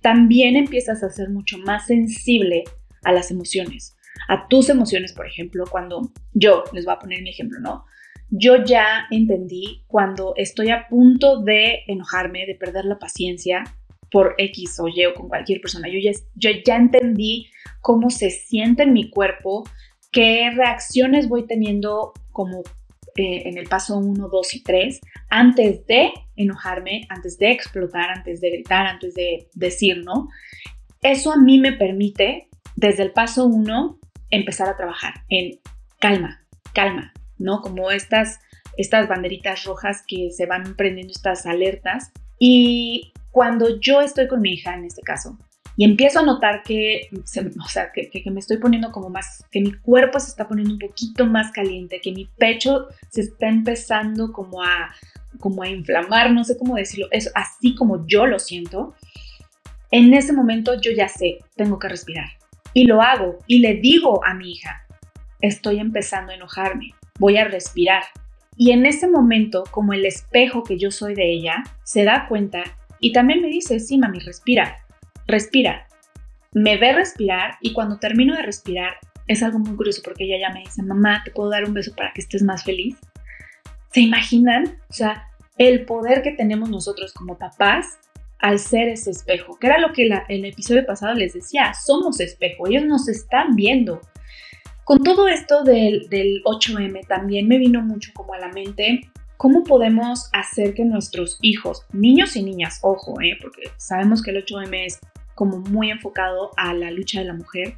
también 0.00 0.56
empiezas 0.56 1.02
a 1.02 1.10
ser 1.10 1.30
mucho 1.30 1.58
más 1.58 1.86
sensible 1.86 2.64
a 3.02 3.12
las 3.12 3.30
emociones, 3.30 3.96
a 4.28 4.46
tus 4.48 4.68
emociones, 4.68 5.12
por 5.12 5.26
ejemplo, 5.26 5.64
cuando 5.68 6.12
yo, 6.32 6.64
les 6.72 6.84
voy 6.84 6.94
a 6.94 6.98
poner 6.98 7.22
mi 7.22 7.30
ejemplo, 7.30 7.58
¿no? 7.60 7.84
Yo 8.30 8.64
ya 8.64 9.06
entendí 9.10 9.82
cuando 9.88 10.32
estoy 10.36 10.70
a 10.70 10.88
punto 10.88 11.42
de 11.42 11.80
enojarme, 11.86 12.46
de 12.46 12.54
perder 12.54 12.86
la 12.86 12.98
paciencia 12.98 13.64
por 14.12 14.34
X 14.38 14.78
o 14.78 14.88
Y 14.88 15.06
o 15.06 15.14
con 15.14 15.28
cualquier 15.28 15.60
persona, 15.60 15.88
yo 15.88 15.98
ya, 16.36 16.76
entendí 16.76 17.48
cómo 17.80 18.10
se 18.10 18.30
siente 18.30 18.84
en 18.84 18.92
mi 18.92 19.10
cuerpo, 19.10 19.64
qué 20.12 20.50
reacciones 20.54 21.28
voy 21.28 21.46
teniendo 21.46 22.12
como 22.30 22.60
eh, 23.16 23.48
en 23.48 23.58
el 23.58 23.68
paso 23.68 23.96
1, 23.96 24.28
2 24.28 24.54
y 24.54 24.62
3 24.62 25.00
antes 25.30 25.86
de 25.86 26.12
enojarme, 26.36 27.06
antes 27.08 27.38
de 27.38 27.50
explotar, 27.50 28.10
antes 28.10 28.40
de 28.40 28.50
gritar, 28.50 28.86
antes 28.86 29.14
de 29.14 29.48
decir, 29.54 30.02
¿no? 30.04 30.28
Eso 31.00 31.32
a 31.32 31.36
mí 31.36 31.58
me 31.58 31.72
permite, 31.72 32.48
desde 32.76 33.02
el 33.02 33.12
paso 33.12 33.46
1, 33.46 33.98
empezar 34.30 34.68
a 34.68 34.76
trabajar 34.76 35.14
en 35.28 35.58
calma, 35.98 36.44
calma, 36.74 37.12
¿no? 37.38 37.60
Como 37.60 37.90
estas, 37.90 38.40
estas 38.76 39.08
banderitas 39.08 39.64
rojas 39.64 40.04
que 40.06 40.30
se 40.30 40.46
van 40.46 40.76
prendiendo 40.76 41.12
estas 41.12 41.46
alertas. 41.46 42.12
Y 42.38 43.12
cuando 43.32 43.80
yo 43.80 44.00
estoy 44.00 44.28
con 44.28 44.40
mi 44.40 44.52
hija, 44.52 44.74
en 44.74 44.84
este 44.84 45.02
caso, 45.02 45.36
y 45.76 45.84
empiezo 45.84 46.20
a 46.20 46.22
notar 46.22 46.62
que, 46.62 47.08
o 47.12 47.68
sea, 47.68 47.90
que, 47.92 48.30
me 48.30 48.40
estoy 48.40 48.58
poniendo 48.58 48.92
como 48.92 49.08
más, 49.08 49.44
que 49.50 49.60
mi 49.60 49.72
cuerpo 49.72 50.20
se 50.20 50.28
está 50.28 50.46
poniendo 50.46 50.74
un 50.74 50.78
poquito 50.78 51.26
más 51.26 51.50
caliente, 51.50 52.00
que 52.02 52.12
mi 52.12 52.26
pecho 52.36 52.88
se 53.10 53.22
está 53.22 53.48
empezando 53.48 54.32
como 54.32 54.62
a, 54.62 54.94
como 55.40 55.62
a 55.62 55.68
inflamar, 55.68 56.30
no 56.30 56.44
sé 56.44 56.58
cómo 56.58 56.76
decirlo, 56.76 57.08
es 57.10 57.32
así 57.34 57.74
como 57.74 58.06
yo 58.06 58.26
lo 58.26 58.38
siento. 58.38 58.94
En 59.90 60.12
ese 60.12 60.34
momento 60.34 60.78
yo 60.78 60.92
ya 60.92 61.08
sé, 61.08 61.38
tengo 61.56 61.78
que 61.78 61.88
respirar. 61.88 62.28
Y 62.74 62.84
lo 62.84 63.00
hago 63.00 63.38
y 63.46 63.60
le 63.60 63.74
digo 63.74 64.24
a 64.24 64.34
mi 64.34 64.52
hija, 64.52 64.86
estoy 65.40 65.78
empezando 65.78 66.32
a 66.32 66.34
enojarme, 66.34 66.94
voy 67.18 67.38
a 67.38 67.46
respirar. 67.46 68.04
Y 68.56 68.72
en 68.72 68.84
ese 68.84 69.08
momento, 69.08 69.64
como 69.70 69.94
el 69.94 70.04
espejo 70.04 70.62
que 70.62 70.78
yo 70.78 70.90
soy 70.90 71.14
de 71.14 71.32
ella, 71.32 71.64
se 71.84 72.04
da 72.04 72.26
cuenta 72.28 72.62
y 73.02 73.12
también 73.12 73.42
me 73.42 73.48
dice, 73.48 73.78
sí, 73.78 73.98
mami, 73.98 74.20
respira 74.20 74.82
respira. 75.26 75.86
Me 76.52 76.76
ve 76.76 76.92
respirar 76.92 77.56
y 77.60 77.72
cuando 77.72 77.98
termino 77.98 78.36
de 78.36 78.42
respirar 78.42 78.94
es 79.26 79.42
algo 79.42 79.58
muy 79.58 79.76
curioso 79.76 80.02
porque 80.04 80.24
ella 80.24 80.48
ya 80.48 80.54
me 80.54 80.60
dice, 80.60 80.82
mamá, 80.82 81.22
¿te 81.24 81.30
puedo 81.30 81.50
dar 81.50 81.64
un 81.64 81.74
beso 81.74 81.94
para 81.94 82.12
que 82.12 82.20
estés 82.20 82.42
más 82.42 82.64
feliz? 82.64 82.96
¿Se 83.92 84.00
imaginan? 84.00 84.78
O 84.90 84.92
sea, 84.92 85.28
el 85.58 85.84
poder 85.84 86.22
que 86.22 86.32
tenemos 86.32 86.68
nosotros 86.68 87.12
como 87.12 87.38
papás 87.38 87.98
al 88.38 88.58
ser 88.58 88.88
ese 88.88 89.10
espejo, 89.10 89.56
que 89.58 89.68
era 89.68 89.78
lo 89.78 89.92
que 89.92 90.10
el 90.28 90.44
episodio 90.44 90.84
pasado 90.84 91.14
les 91.14 91.32
decía, 91.32 91.72
somos 91.74 92.20
espejo, 92.20 92.66
ellos 92.66 92.84
nos 92.84 93.08
están 93.08 93.54
viendo. 93.54 94.00
Con 94.84 95.04
todo 95.04 95.28
esto 95.28 95.62
del, 95.62 96.08
del 96.08 96.42
8M 96.44 97.06
también 97.06 97.46
me 97.46 97.58
vino 97.58 97.80
mucho 97.82 98.10
como 98.14 98.34
a 98.34 98.38
la 98.38 98.48
mente 98.48 99.08
¿Cómo 99.42 99.64
podemos 99.64 100.30
hacer 100.32 100.72
que 100.72 100.84
nuestros 100.84 101.36
hijos, 101.42 101.84
niños 101.92 102.36
y 102.36 102.44
niñas, 102.44 102.78
ojo, 102.80 103.20
eh, 103.20 103.36
porque 103.42 103.72
sabemos 103.76 104.22
que 104.22 104.30
el 104.30 104.36
8M 104.46 104.86
es 104.86 105.00
como 105.34 105.58
muy 105.58 105.90
enfocado 105.90 106.52
a 106.56 106.72
la 106.74 106.92
lucha 106.92 107.18
de 107.18 107.26
la 107.26 107.34
mujer, 107.34 107.74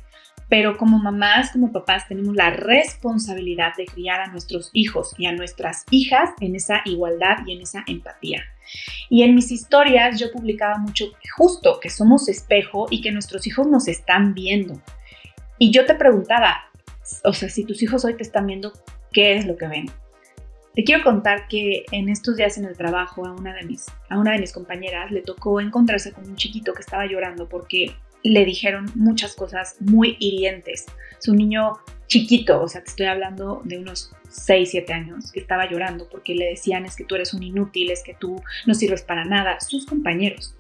pero 0.51 0.77
como 0.77 0.99
mamás, 0.99 1.53
como 1.53 1.73
papás, 1.73 2.07
tenemos 2.07 2.37
la 2.37 2.51
responsabilidad 2.51 3.73
de 3.79 3.87
criar 3.87 4.21
a 4.21 4.27
nuestros 4.27 4.69
hijos 4.75 5.15
y 5.17 5.25
a 5.25 5.33
nuestras 5.33 5.87
hijas 5.91 6.29
en 6.43 6.55
esa 6.55 6.83
igualdad 6.85 7.39
y 7.47 7.55
en 7.55 7.63
esa 7.63 7.83
empatía. 7.87 8.43
Y 9.09 9.23
en 9.23 9.35
mis 9.35 9.51
historias 9.51 10.21
yo 10.21 10.31
publicaba 10.33 10.77
mucho 10.77 11.07
justo 11.35 11.81
que 11.81 11.89
somos 11.89 12.29
espejo 12.29 12.89
y 12.91 13.01
que 13.01 13.11
nuestros 13.11 13.47
hijos 13.47 13.67
nos 13.69 13.89
están 13.89 14.35
viendo. 14.35 14.83
Y 15.59 15.71
yo 15.71 15.87
te 15.87 15.95
preguntaba, 15.95 16.59
o 17.25 17.33
sea, 17.33 17.49
si 17.49 17.65
tus 17.65 17.83
hijos 17.83 18.05
hoy 18.05 18.19
te 18.19 18.23
están 18.23 18.49
viendo, 18.49 18.71
¿qué 19.15 19.37
es 19.37 19.47
lo 19.47 19.57
que 19.57 19.67
ven? 19.67 20.04
Te 20.75 20.83
quiero 20.83 21.05
contar 21.05 21.47
que 21.47 21.85
en 21.93 22.09
estos 22.09 22.37
días 22.37 22.59
en 22.59 22.65
el 22.65 22.77
trabajo 22.77 23.25
a 23.25 23.33
una 23.33 23.55
de 23.55 23.63
mis, 23.63 23.87
a 24.09 24.19
una 24.19 24.33
de 24.33 24.41
mis 24.41 24.53
compañeras 24.53 25.13
le 25.13 25.23
tocó 25.23 25.61
encontrarse 25.61 26.13
con 26.13 26.29
un 26.29 26.35
chiquito 26.35 26.75
que 26.75 26.83
estaba 26.83 27.07
llorando 27.07 27.49
porque 27.49 27.95
le 28.25 28.45
dijeron 28.45 28.91
muchas 28.97 29.35
cosas 29.37 29.77
muy 29.81 30.17
hirientes. 30.19 30.87
Es 31.17 31.29
un 31.29 31.37
niño 31.37 31.79
chiquito, 32.09 32.61
o 32.61 32.69
sea, 32.69 32.83
te 32.83 32.91
estoy 32.91 33.07
hablando 33.07 33.63
de 33.65 33.79
unos 33.79 34.11
6, 34.31 34.71
7 34.73 34.93
años, 34.93 35.31
que 35.31 35.41
estaba 35.41 35.71
llorando 35.71 36.09
porque 36.09 36.35
le 36.35 36.47
decían 36.47 36.87
es 36.87 36.97
que 36.97 37.05
tú 37.05 37.15
eres 37.15 37.35
un 37.35 37.45
inútil, 37.45 37.91
es 37.91 38.03
que 38.03 38.15
tú 38.15 38.43
no 38.67 38.75
sirves 38.75 39.03
para 39.03 39.25
nada, 39.25 39.61
sus 39.61 39.87
compañeros. 39.87 40.57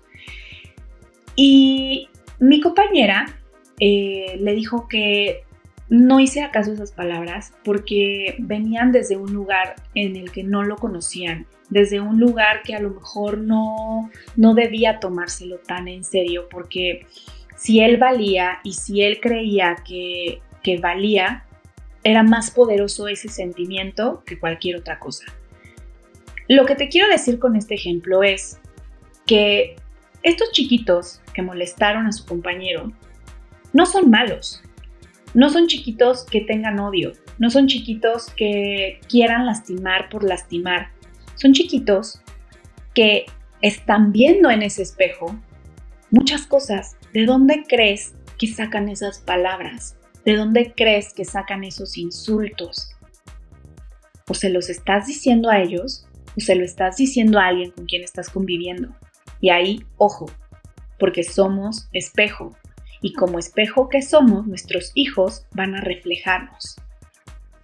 Y 1.34 2.08
mi 2.38 2.60
compañera 2.60 3.26
eh, 3.80 4.36
le 4.38 4.54
dijo 4.54 4.86
que 4.88 5.42
no 5.88 6.20
hice 6.20 6.42
acaso 6.42 6.72
esas 6.72 6.92
palabras 6.92 7.52
porque 7.62 8.36
venían 8.38 8.92
desde 8.92 9.16
un 9.16 9.32
lugar 9.32 9.76
en 9.94 10.16
el 10.16 10.32
que 10.32 10.42
no 10.42 10.62
lo 10.62 10.76
conocían, 10.76 11.46
desde 11.68 12.00
un 12.00 12.18
lugar 12.18 12.62
que 12.62 12.74
a 12.74 12.80
lo 12.80 12.90
mejor 12.90 13.38
no, 13.38 14.10
no 14.36 14.54
debía 14.54 15.00
tomárselo 15.00 15.58
tan 15.58 15.88
en 15.88 16.04
serio, 16.04 16.48
porque 16.50 17.06
si 17.56 17.80
él 17.80 17.96
valía 17.96 18.60
y 18.64 18.72
si 18.72 19.02
él 19.02 19.20
creía 19.20 19.76
que, 19.86 20.40
que 20.62 20.78
valía, 20.78 21.44
era 22.02 22.22
más 22.22 22.50
poderoso 22.50 23.08
ese 23.08 23.28
sentimiento 23.28 24.22
que 24.26 24.38
cualquier 24.38 24.76
otra 24.76 24.98
cosa. 24.98 25.24
Lo 26.48 26.66
que 26.66 26.74
te 26.74 26.88
quiero 26.88 27.08
decir 27.08 27.38
con 27.38 27.56
este 27.56 27.74
ejemplo 27.74 28.22
es 28.22 28.58
que 29.26 29.76
estos 30.22 30.52
chiquitos 30.52 31.20
que 31.32 31.42
molestaron 31.42 32.06
a 32.06 32.12
su 32.12 32.26
compañero 32.26 32.92
no 33.72 33.86
son 33.86 34.10
malos, 34.10 34.62
no 35.34 35.50
son 35.50 35.66
chiquitos 35.66 36.24
que 36.24 36.40
tengan 36.40 36.78
odio, 36.78 37.12
no 37.38 37.50
son 37.50 37.66
chiquitos 37.66 38.30
que 38.30 39.00
quieran 39.08 39.46
lastimar 39.46 40.08
por 40.08 40.24
lastimar, 40.24 40.90
son 41.34 41.52
chiquitos 41.52 42.20
que 42.94 43.26
están 43.60 44.12
viendo 44.12 44.50
en 44.50 44.62
ese 44.62 44.82
espejo 44.82 45.36
muchas 46.10 46.46
cosas. 46.46 46.96
¿De 47.12 47.26
dónde 47.26 47.64
crees 47.68 48.14
que 48.38 48.46
sacan 48.46 48.88
esas 48.88 49.18
palabras? 49.18 49.96
¿De 50.24 50.36
dónde 50.36 50.72
crees 50.76 51.12
que 51.12 51.24
sacan 51.24 51.64
esos 51.64 51.98
insultos? 51.98 52.90
¿O 54.28 54.34
se 54.34 54.50
los 54.50 54.70
estás 54.70 55.06
diciendo 55.06 55.50
a 55.50 55.60
ellos 55.60 56.06
o 56.36 56.40
se 56.40 56.54
lo 56.54 56.64
estás 56.64 56.96
diciendo 56.96 57.38
a 57.38 57.46
alguien 57.46 57.72
con 57.72 57.86
quien 57.86 58.02
estás 58.02 58.30
conviviendo? 58.30 58.94
Y 59.40 59.50
ahí, 59.50 59.84
ojo, 59.96 60.30
porque 60.98 61.24
somos 61.24 61.88
espejo 61.92 62.56
y 63.04 63.12
como 63.12 63.38
espejo 63.38 63.90
que 63.90 64.00
somos, 64.00 64.46
nuestros 64.46 64.90
hijos 64.94 65.46
van 65.52 65.74
a 65.74 65.82
reflejarnos. 65.82 66.76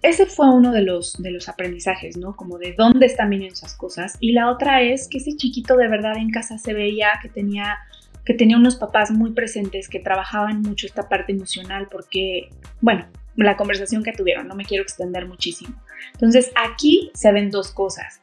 Ese 0.03 0.27
fue 0.27 0.47
uno 0.53 0.71
de 0.71 0.83
los, 0.83 1.19
de 1.19 1.31
los 1.31 1.49
aprendizajes, 1.49 2.15
¿no? 2.15 2.35
Como 2.35 2.59
de 2.59 2.75
dónde 2.77 3.07
están 3.07 3.31
viniendo 3.31 3.55
esas 3.55 3.73
cosas. 3.73 4.17
Y 4.19 4.33
la 4.33 4.51
otra 4.51 4.83
es 4.83 5.07
que 5.07 5.17
ese 5.17 5.35
chiquito 5.35 5.77
de 5.77 5.87
verdad 5.87 6.15
en 6.17 6.29
casa 6.29 6.59
se 6.59 6.75
veía 6.75 7.09
que 7.23 7.29
tenía, 7.29 7.79
que 8.23 8.35
tenía 8.35 8.55
unos 8.55 8.75
papás 8.75 9.09
muy 9.09 9.31
presentes, 9.31 9.89
que 9.89 9.99
trabajaban 9.99 10.61
mucho 10.61 10.85
esta 10.85 11.09
parte 11.09 11.31
emocional, 11.31 11.87
porque, 11.89 12.49
bueno, 12.79 13.07
la 13.35 13.57
conversación 13.57 14.03
que 14.03 14.13
tuvieron, 14.13 14.47
no 14.47 14.53
me 14.53 14.65
quiero 14.65 14.83
extender 14.83 15.25
muchísimo. 15.27 15.73
Entonces 16.13 16.51
aquí 16.55 17.09
se 17.15 17.31
ven 17.31 17.49
dos 17.49 17.71
cosas. 17.71 18.21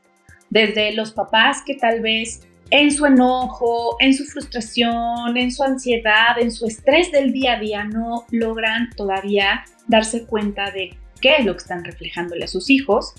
Desde 0.50 0.94
los 0.94 1.10
papás 1.10 1.62
que 1.66 1.74
tal 1.74 2.00
vez 2.00 2.46
en 2.70 2.90
su 2.90 3.06
enojo, 3.06 3.96
en 4.00 4.14
su 4.14 4.24
frustración, 4.24 5.36
en 5.36 5.50
su 5.50 5.62
ansiedad, 5.62 6.38
en 6.38 6.52
su 6.52 6.66
estrés 6.66 7.10
del 7.12 7.32
día 7.32 7.54
a 7.54 7.60
día, 7.60 7.84
no 7.84 8.26
logran 8.30 8.90
todavía 8.96 9.64
darse 9.86 10.26
cuenta 10.26 10.70
de 10.70 10.96
qué 11.20 11.36
es 11.38 11.44
lo 11.44 11.54
que 11.54 11.62
están 11.62 11.84
reflejándole 11.84 12.44
a 12.44 12.48
sus 12.48 12.70
hijos. 12.70 13.14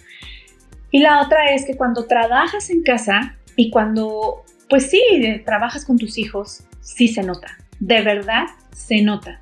Y 0.92 1.00
la 1.00 1.22
otra 1.22 1.54
es 1.54 1.66
que 1.66 1.76
cuando 1.76 2.06
trabajas 2.06 2.70
en 2.70 2.84
casa 2.84 3.38
y 3.56 3.70
cuando, 3.72 4.44
pues 4.70 4.90
sí, 4.90 5.02
trabajas 5.46 5.86
con 5.86 5.98
tus 5.98 6.18
hijos, 6.18 6.64
sí 6.82 7.08
se 7.08 7.24
nota. 7.24 7.58
De 7.80 8.02
verdad 8.02 8.46
se 8.74 9.02
nota. 9.02 9.42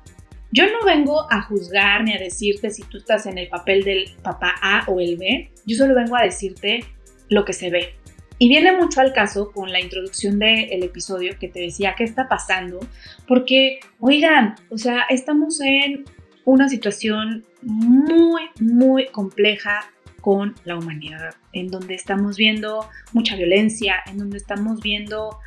Yo 0.50 0.64
no 0.64 0.86
vengo 0.86 1.30
a 1.30 1.42
juzgar 1.42 2.04
ni 2.04 2.14
a 2.14 2.18
decirte 2.18 2.70
si 2.70 2.82
tú 2.84 2.98
estás 2.98 3.26
en 3.26 3.36
el 3.36 3.48
papel 3.48 3.84
del 3.84 4.10
papá 4.22 4.54
A 4.62 4.84
o 4.86 4.98
el 4.98 5.18
B. 5.18 5.50
Yo 5.66 5.76
solo 5.76 5.94
vengo 5.94 6.16
a 6.16 6.22
decirte 6.22 6.84
lo 7.28 7.44
que 7.44 7.52
se 7.52 7.68
ve. 7.68 7.94
Y 8.38 8.48
viene 8.48 8.76
mucho 8.76 9.00
al 9.00 9.12
caso 9.12 9.50
con 9.52 9.72
la 9.72 9.80
introducción 9.80 10.38
del 10.38 10.82
episodio 10.82 11.36
que 11.38 11.48
te 11.48 11.60
decía 11.60 11.94
qué 11.96 12.04
está 12.04 12.28
pasando, 12.28 12.80
porque, 13.26 13.80
oigan, 14.00 14.54
o 14.70 14.78
sea, 14.78 15.02
estamos 15.10 15.60
en 15.60 16.04
una 16.44 16.68
situación 16.68 17.44
muy, 17.62 18.42
muy 18.60 19.06
compleja 19.06 19.90
con 20.20 20.54
la 20.64 20.76
humanidad, 20.76 21.34
en 21.52 21.68
donde 21.68 21.94
estamos 21.94 22.36
viendo 22.36 22.88
mucha 23.12 23.36
violencia, 23.36 23.96
en 24.06 24.18
donde 24.18 24.38
estamos 24.38 24.80
viendo 24.80 25.38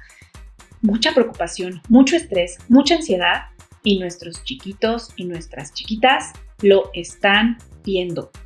mucha 0.82 1.14
preocupación, 1.14 1.82
mucho 1.88 2.16
estrés, 2.16 2.58
mucha 2.68 2.96
ansiedad, 2.96 3.52
y 3.84 4.00
nuestros 4.00 4.44
chiquitos 4.44 5.10
y 5.16 5.26
nuestras 5.26 5.74
chiquitas 5.74 6.32
lo 6.62 6.92
están 6.94 7.58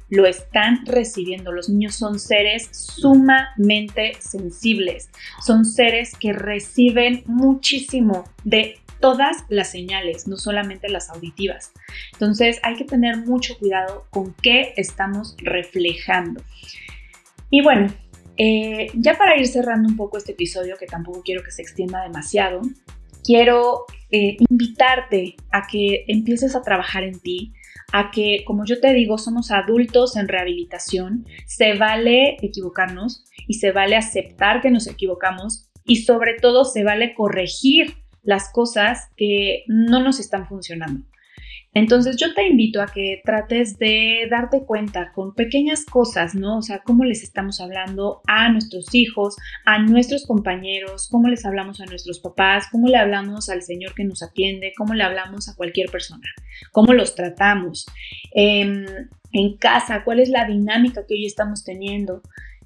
lo 0.10 0.26
están 0.26 0.86
recibiendo. 0.86 1.52
Los 1.52 1.70
niños 1.70 1.96
son 1.96 2.20
seres 2.20 2.70
sumamente 2.72 4.14
sensibles, 4.20 5.10
son 5.46 5.66
seres 5.66 6.14
que 6.20 6.34
reciben 6.34 7.24
muchísimo 7.26 8.26
de 8.44 8.80
todas 9.00 9.38
las 9.50 9.70
señales, 9.70 10.28
no 10.28 10.38
solamente 10.38 10.90
las 10.90 11.10
auditivas. 11.10 11.72
Entonces 12.14 12.60
hay 12.64 12.76
que 12.76 12.86
tener 12.86 13.18
mucho 13.18 13.58
cuidado 13.58 14.08
con 14.10 14.34
qué 14.42 14.74
estamos 14.78 15.36
reflejando. 15.40 16.42
Y 17.50 17.62
bueno, 17.62 17.94
eh, 18.38 18.88
ya 18.96 19.18
para 19.18 19.38
ir 19.38 19.48
cerrando 19.48 19.88
un 19.88 19.96
poco 19.96 20.18
este 20.18 20.32
episodio, 20.32 20.76
que 20.78 20.88
tampoco 20.88 21.22
quiero 21.24 21.44
que 21.44 21.52
se 21.52 21.62
extienda 21.62 22.04
demasiado, 22.04 22.62
quiero 23.24 23.86
eh, 24.12 24.38
invitarte 24.50 25.36
a 25.52 25.68
que 25.68 26.06
empieces 26.08 26.56
a 26.56 26.62
trabajar 26.62 27.04
en 27.04 27.20
ti, 27.20 27.54
a 27.98 28.12
que, 28.12 28.44
como 28.46 28.66
yo 28.66 28.82
te 28.82 28.94
digo, 28.94 29.18
somos 29.18 29.52
adultos 29.52 30.18
en 30.18 30.28
rehabilitación, 30.28 31.26
se 31.46 31.76
vale 31.76 32.36
equivocarnos 32.42 33.24
y 33.48 33.54
se 33.54 33.72
vale 33.72 33.96
aceptar 33.96 34.62
que 34.62 34.70
nos 34.70 34.86
equivocamos 34.88 35.70
y 35.86 35.98
sobre 36.04 36.34
todo 36.34 36.66
se 36.66 36.84
vale 36.84 37.14
corregir 37.14 37.96
las 38.22 38.52
cosas 38.52 39.08
que 39.16 39.64
no 39.68 40.04
nos 40.04 40.20
están 40.20 40.46
funcionando. 40.46 41.06
Entonces 41.76 42.16
yo 42.16 42.34
te 42.34 42.48
invito 42.48 42.82
a 42.82 42.88
que 42.88 43.22
trates 43.26 43.78
de 43.78 44.28
darte 44.32 44.64
cuenta 44.66 45.12
con 45.12 45.36
pequeñas 45.36 45.84
cosas, 45.84 46.34
¿no? 46.34 46.60
O 46.60 46.62
sea, 46.62 46.80
cómo 46.80 47.04
les 47.04 47.22
estamos 47.22 47.60
hablando 47.60 48.22
a 48.28 48.50
nuestros 48.50 48.96
hijos, 48.96 49.36
a 49.66 49.80
nuestros 49.80 50.26
compañeros, 50.26 51.10
cómo 51.12 51.28
les 51.28 51.46
hablamos 51.46 51.82
a 51.82 51.86
nuestros 51.86 52.20
papás, 52.20 52.68
cómo 52.72 52.88
le 52.88 52.98
hablamos 52.98 53.50
al 53.50 53.62
Señor 53.62 53.94
que 53.94 54.06
nos 54.06 54.24
atiende, 54.24 54.72
cómo 54.78 54.94
le 54.94 55.04
hablamos 55.04 55.50
a 55.50 55.56
cualquier 55.56 55.90
persona, 55.90 56.26
cómo 56.72 56.94
los 56.94 57.14
tratamos. 57.14 57.86
Em, 58.34 58.86
en 59.34 59.58
casa, 59.58 60.06
cuál 60.06 60.22
es 60.22 60.30
la 60.30 60.46
dinámica 60.46 61.06
que 61.06 61.16
hoy 61.16 61.26
estamos 61.26 61.66
teniendo. 61.66 62.22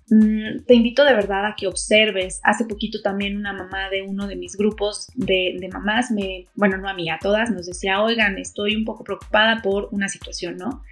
Mm, 0.10 0.64
te 0.66 0.74
invito 0.74 1.04
de 1.04 1.14
verdad 1.14 1.46
a 1.46 1.56
que 1.56 1.68
observes. 1.68 2.40
Hace 2.44 2.66
poquito 2.66 3.02
también 3.02 3.38
una 3.38 3.54
mamá 3.54 3.90
de 3.90 4.02
uno 4.02 4.28
de 4.28 4.36
mis 4.36 4.56
grupos 4.56 5.08
de, 5.16 5.70
mamás, 5.72 6.12
me, 6.12 6.46
bueno, 6.56 6.78
no 6.78 6.90
a 6.90 6.94
mí, 6.94 7.10
a 7.10 7.20
todas, 7.20 7.52
nos 7.52 7.68
decía, 7.68 8.02
oigan, 8.02 8.38
estoy 8.38 8.76
un 8.76 8.86
poco 8.86 9.04
preocupada 9.04 9.62
por 9.62 9.90
una 9.92 10.10
situación, 10.10 10.58
¿no? 10.58 10.84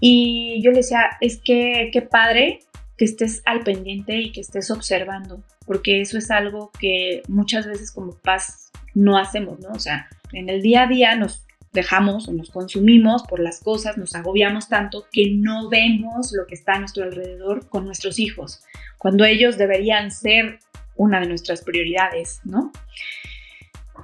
Y 0.00 0.60
yo 0.62 0.70
le 0.70 0.78
decía, 0.78 1.10
es 1.20 1.38
que 1.38 1.90
qué 1.92 2.02
padre 2.02 2.60
que 2.96 3.04
estés 3.04 3.42
al 3.46 3.60
pendiente 3.60 4.16
y 4.16 4.32
que 4.32 4.40
estés 4.40 4.70
observando, 4.70 5.42
porque 5.66 6.00
eso 6.00 6.18
es 6.18 6.30
algo 6.30 6.70
que 6.78 7.22
muchas 7.28 7.66
veces 7.66 7.90
como 7.90 8.12
paz 8.18 8.70
no 8.94 9.18
hacemos, 9.18 9.58
¿no? 9.60 9.70
O 9.70 9.78
sea, 9.78 10.08
en 10.32 10.48
el 10.48 10.62
día 10.62 10.84
a 10.84 10.86
día 10.86 11.16
nos 11.16 11.44
dejamos 11.72 12.28
o 12.28 12.32
nos 12.32 12.50
consumimos 12.50 13.22
por 13.22 13.40
las 13.40 13.60
cosas, 13.60 13.96
nos 13.96 14.14
agobiamos 14.14 14.68
tanto 14.68 15.06
que 15.10 15.30
no 15.30 15.68
vemos 15.68 16.32
lo 16.32 16.46
que 16.46 16.54
está 16.54 16.74
a 16.74 16.78
nuestro 16.80 17.04
alrededor 17.04 17.68
con 17.68 17.84
nuestros 17.84 18.18
hijos, 18.18 18.62
cuando 18.98 19.24
ellos 19.24 19.56
deberían 19.56 20.10
ser 20.10 20.58
una 20.96 21.20
de 21.20 21.26
nuestras 21.26 21.62
prioridades, 21.62 22.40
¿no? 22.44 22.70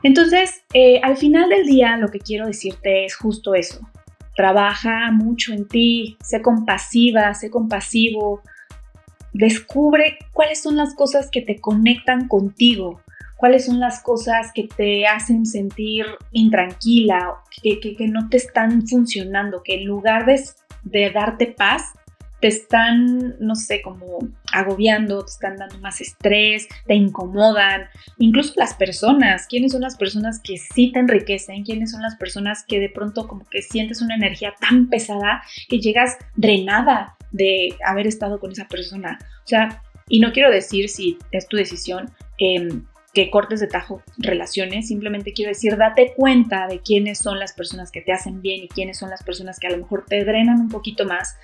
Entonces, 0.02 0.62
eh, 0.72 1.00
al 1.02 1.16
final 1.16 1.48
del 1.48 1.66
día 1.66 1.96
lo 1.96 2.09
que 2.09 2.20
quiero 2.20 2.46
decirte 2.46 3.04
es 3.04 3.16
justo 3.16 3.54
eso. 3.54 3.81
Trabaja 4.37 5.11
mucho 5.11 5.52
en 5.52 5.66
ti, 5.66 6.16
sé 6.22 6.40
compasiva, 6.40 7.35
sé 7.35 7.50
compasivo, 7.50 8.42
descubre 9.33 10.18
cuáles 10.33 10.62
son 10.62 10.76
las 10.76 10.94
cosas 10.94 11.28
que 11.31 11.42
te 11.42 11.61
conectan 11.61 12.28
contigo, 12.28 13.00
cuáles 13.38 13.64
son 13.64 13.79
las 13.81 14.03
cosas 14.03 14.51
que 14.53 14.68
te 14.77 15.07
hacen 15.07 15.46
sentir 15.46 16.05
intranquila, 16.33 17.37
que, 17.62 17.79
que, 17.79 18.09
no 18.09 18.29
te 18.29 18.37
están 18.37 18.87
funcionando, 18.87 19.62
que 19.62 19.77
en 19.77 19.87
lugar 19.87 20.27
de, 20.27 20.42
de 20.83 21.11
darte 21.11 21.46
paz, 21.46 21.92
te 22.40 22.48
están, 22.48 23.37
no 23.38 23.55
sé, 23.55 23.81
como 23.81 24.18
agobiando, 24.53 25.24
te 25.24 25.31
están 25.31 25.57
dando 25.57 25.79
más 25.79 26.01
estrés, 26.01 26.68
te 26.87 26.94
incomodan. 26.94 27.83
Incluso 28.18 28.55
las 28.57 28.74
personas, 28.74 29.46
¿quiénes 29.48 29.72
son 29.72 29.83
las 29.83 29.96
personas 29.96 30.40
que 30.42 30.57
sí 30.57 30.90
te 30.92 30.98
enriquecen? 30.98 31.64
¿Quiénes 31.64 31.92
son 31.92 32.03
las 32.03 32.16
personas 32.16 32.64
que 32.66 32.81
de 32.81 32.90
pronto 32.90 33.29
como 33.29 33.44
que 33.44 33.62
sientes 33.62 34.03
una 34.03 34.16
energía 34.16 34.53
tan 34.61 34.88
pesada 34.88 35.42
que 35.68 35.79
llegas 35.79 36.16
drenada 36.37 37.16
de 37.33 37.77
haber 37.85 38.07
estado 38.09 38.40
con 38.40 38.53
esa 38.53 38.66
persona? 38.66 39.18
O 39.44 39.46
sea, 39.46 39.83
y 40.09 40.20
no 40.20 40.33
quiero 40.33 40.51
decir 40.51 40.88
si 40.88 41.18
es 41.33 41.48
tu 41.48 41.57
decisión, 41.57 42.11
eh, 42.38 42.68
que 43.24 43.31
cortes 43.31 43.59
de 43.59 43.66
tajo 43.66 44.00
relaciones, 44.16 44.87
simplemente 44.87 45.33
quiero 45.33 45.48
decir, 45.48 45.76
date 45.76 46.12
cuenta 46.14 46.68
de 46.68 46.78
quiénes 46.78 47.18
son 47.18 47.40
las 47.40 47.52
personas 47.52 47.90
que 47.90 48.00
te 48.00 48.12
hacen 48.12 48.42
bien 48.42 48.62
y 48.62 48.68
quiénes 48.68 48.96
son 48.96 49.11
las 49.11 49.24
personas 49.24 49.59
que 49.59 49.66
a 49.66 49.70
lo 49.70 49.78
mejor 49.78 50.04
te 50.07 50.24
drenan 50.24 50.61
un 50.61 50.68
poquito 50.68 51.04
más, 51.04 51.37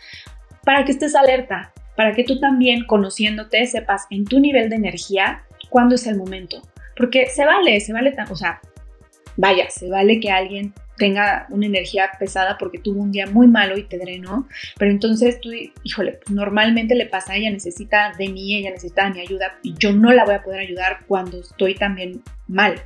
para 0.64 0.84
que 0.84 0.92
estés 0.92 1.16
alerta, 1.16 1.72
para 1.96 2.12
que 2.12 2.22
tú 2.22 2.38
también, 2.38 2.84
conociéndote, 2.86 3.66
sepas 3.66 4.06
en 4.10 4.24
tu 4.24 4.38
nivel 4.38 4.70
de 4.70 4.76
energía 4.76 5.42
cuándo 5.68 5.96
es 5.96 6.06
el 6.06 6.16
momento. 6.16 6.62
Porque 6.96 7.26
se 7.26 7.44
vale, 7.44 7.80
se 7.80 7.92
vale, 7.92 8.14
o 8.30 8.36
sea, 8.36 8.60
vaya, 9.36 9.68
se 9.68 9.88
vale 9.88 10.20
que 10.20 10.30
alguien 10.30 10.74
tenga 10.96 11.46
una 11.50 11.66
energía 11.66 12.10
pesada 12.18 12.56
porque 12.58 12.78
tuvo 12.78 13.02
un 13.02 13.10
día 13.10 13.26
muy 13.26 13.46
malo 13.46 13.76
y 13.76 13.84
te 13.84 13.98
drenó, 13.98 14.48
pero 14.78 14.90
entonces 14.90 15.40
tú, 15.40 15.50
híjole, 15.82 16.20
normalmente 16.28 16.94
le 16.94 17.06
pasa, 17.06 17.36
ella 17.36 17.50
necesita 17.50 18.12
de 18.18 18.28
mí, 18.28 18.56
ella 18.56 18.70
necesita 18.70 19.04
de 19.04 19.14
mi 19.14 19.20
ayuda 19.20 19.58
y 19.62 19.74
yo 19.78 19.92
no 19.92 20.12
la 20.12 20.24
voy 20.24 20.34
a 20.34 20.42
poder 20.42 20.60
ayudar 20.60 21.04
cuando 21.06 21.40
estoy 21.40 21.74
también 21.74 22.22
mal. 22.46 22.80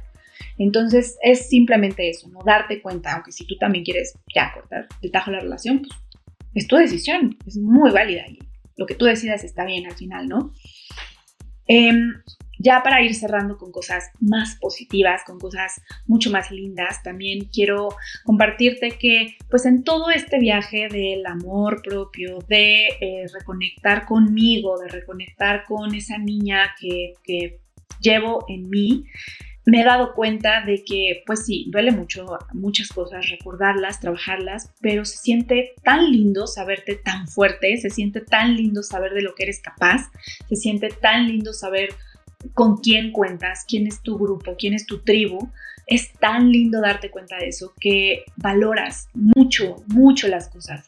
Entonces 0.56 1.18
es 1.22 1.48
simplemente 1.48 2.08
eso, 2.08 2.28
no 2.28 2.40
darte 2.44 2.80
cuenta, 2.80 3.14
aunque 3.14 3.32
si 3.32 3.46
tú 3.46 3.56
también 3.58 3.84
quieres 3.84 4.18
ya 4.34 4.52
cortar 4.52 4.86
el 5.02 5.10
tajo 5.10 5.30
la 5.30 5.40
relación, 5.40 5.80
pues 5.80 5.92
es 6.54 6.66
tu 6.66 6.76
decisión, 6.76 7.36
es 7.46 7.56
muy 7.56 7.90
válida 7.90 8.24
y 8.28 8.38
lo 8.76 8.86
que 8.86 8.94
tú 8.94 9.04
decidas 9.04 9.44
está 9.44 9.64
bien 9.64 9.86
al 9.86 9.94
final, 9.94 10.28
¿no? 10.28 10.52
Em, 11.66 12.14
ya 12.58 12.82
para 12.82 13.02
ir 13.02 13.14
cerrando 13.14 13.56
con 13.56 13.72
cosas 13.72 14.10
más 14.20 14.56
positivas, 14.60 15.22
con 15.24 15.38
cosas 15.38 15.80
mucho 16.06 16.30
más 16.30 16.50
lindas, 16.50 17.02
también 17.02 17.48
quiero 17.52 17.88
compartirte 18.24 18.92
que 18.98 19.36
pues 19.50 19.66
en 19.66 19.84
todo 19.84 20.10
este 20.10 20.38
viaje 20.38 20.88
del 20.88 21.24
amor 21.26 21.82
propio, 21.82 22.38
de 22.48 22.88
eh, 23.00 23.26
reconectar 23.32 24.06
conmigo, 24.06 24.78
de 24.78 24.88
reconectar 24.88 25.64
con 25.64 25.94
esa 25.94 26.18
niña 26.18 26.74
que, 26.80 27.14
que 27.24 27.60
llevo 28.00 28.44
en 28.48 28.68
mí, 28.68 29.04
me 29.68 29.82
he 29.82 29.84
dado 29.84 30.14
cuenta 30.14 30.64
de 30.64 30.82
que, 30.82 31.22
pues 31.26 31.44
sí, 31.44 31.66
duele 31.70 31.90
mucho 31.90 32.26
muchas 32.54 32.88
cosas, 32.88 33.28
recordarlas, 33.28 34.00
trabajarlas, 34.00 34.72
pero 34.80 35.04
se 35.04 35.18
siente 35.18 35.74
tan 35.84 36.10
lindo 36.10 36.46
saberte 36.46 36.94
tan 36.94 37.28
fuerte, 37.28 37.76
se 37.76 37.90
siente 37.90 38.22
tan 38.22 38.56
lindo 38.56 38.82
saber 38.82 39.12
de 39.12 39.20
lo 39.20 39.34
que 39.34 39.42
eres 39.42 39.60
capaz, 39.60 40.10
se 40.48 40.56
siente 40.56 40.88
tan 40.88 41.28
lindo 41.28 41.52
saber 41.52 41.90
con 42.54 42.78
quién 42.78 43.12
cuentas, 43.12 43.64
quién 43.66 43.86
es 43.86 44.02
tu 44.02 44.18
grupo, 44.18 44.54
quién 44.58 44.74
es 44.74 44.86
tu 44.86 45.00
tribu. 45.00 45.50
Es 45.86 46.12
tan 46.12 46.50
lindo 46.50 46.80
darte 46.80 47.10
cuenta 47.10 47.36
de 47.36 47.48
eso 47.48 47.72
que 47.80 48.24
valoras 48.36 49.08
mucho, 49.14 49.76
mucho 49.86 50.28
las 50.28 50.48
cosas 50.48 50.86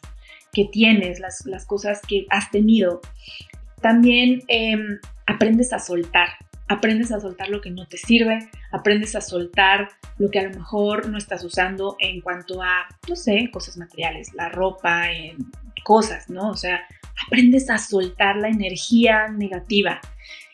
que 0.53 0.65
tienes, 0.65 1.19
las, 1.19 1.65
cosas 1.65 2.01
que 2.07 2.25
has 2.29 2.51
tenido. 2.51 3.01
También 3.81 4.43
em, 4.47 4.99
aprendes 5.25 5.73
a 5.73 5.79
soltar, 5.79 6.29
aprendes 6.67 7.11
a 7.11 7.19
soltar 7.19 7.49
lo 7.49 7.61
que 7.61 7.71
no 7.71 7.87
te 7.87 7.97
sirve, 7.97 8.49
aprendes 8.71 9.15
a 9.15 9.21
soltar 9.21 9.89
lo 10.17 10.29
que 10.29 10.39
a 10.39 10.43
lo 10.43 10.51
mejor 10.51 11.09
no 11.09 11.17
estás 11.17 11.43
usando 11.43 11.95
en 11.99 12.21
cuanto 12.21 12.61
a, 12.61 12.87
no 13.09 13.15
sé, 13.15 13.49
cosas 13.51 13.77
materiales, 13.77 14.33
la 14.33 14.49
ropa, 14.49 15.05
cosas, 15.83 16.29
¿no? 16.29 16.49
O 16.49 16.55
sea, 16.55 16.81
aprendes 17.25 17.69
a 17.69 17.77
soltar 17.77 18.37
la 18.37 18.49
energía 18.49 19.27
negativa. 19.29 19.99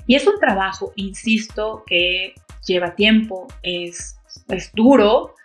Y 0.08 0.15
es 0.15 0.26
un 0.26 0.39
trabajo, 0.39 0.93
insisto, 0.96 1.84
que 1.86 2.34
lleva 2.65 2.96
tiempo, 2.96 3.48
es, 3.62 4.17
es 4.48 4.72
duro, 4.74 5.36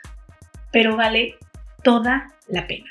pero 0.71 0.97
vale 0.97 1.37
toda 1.83 2.33
la 2.49 2.67
pena. 2.67 2.89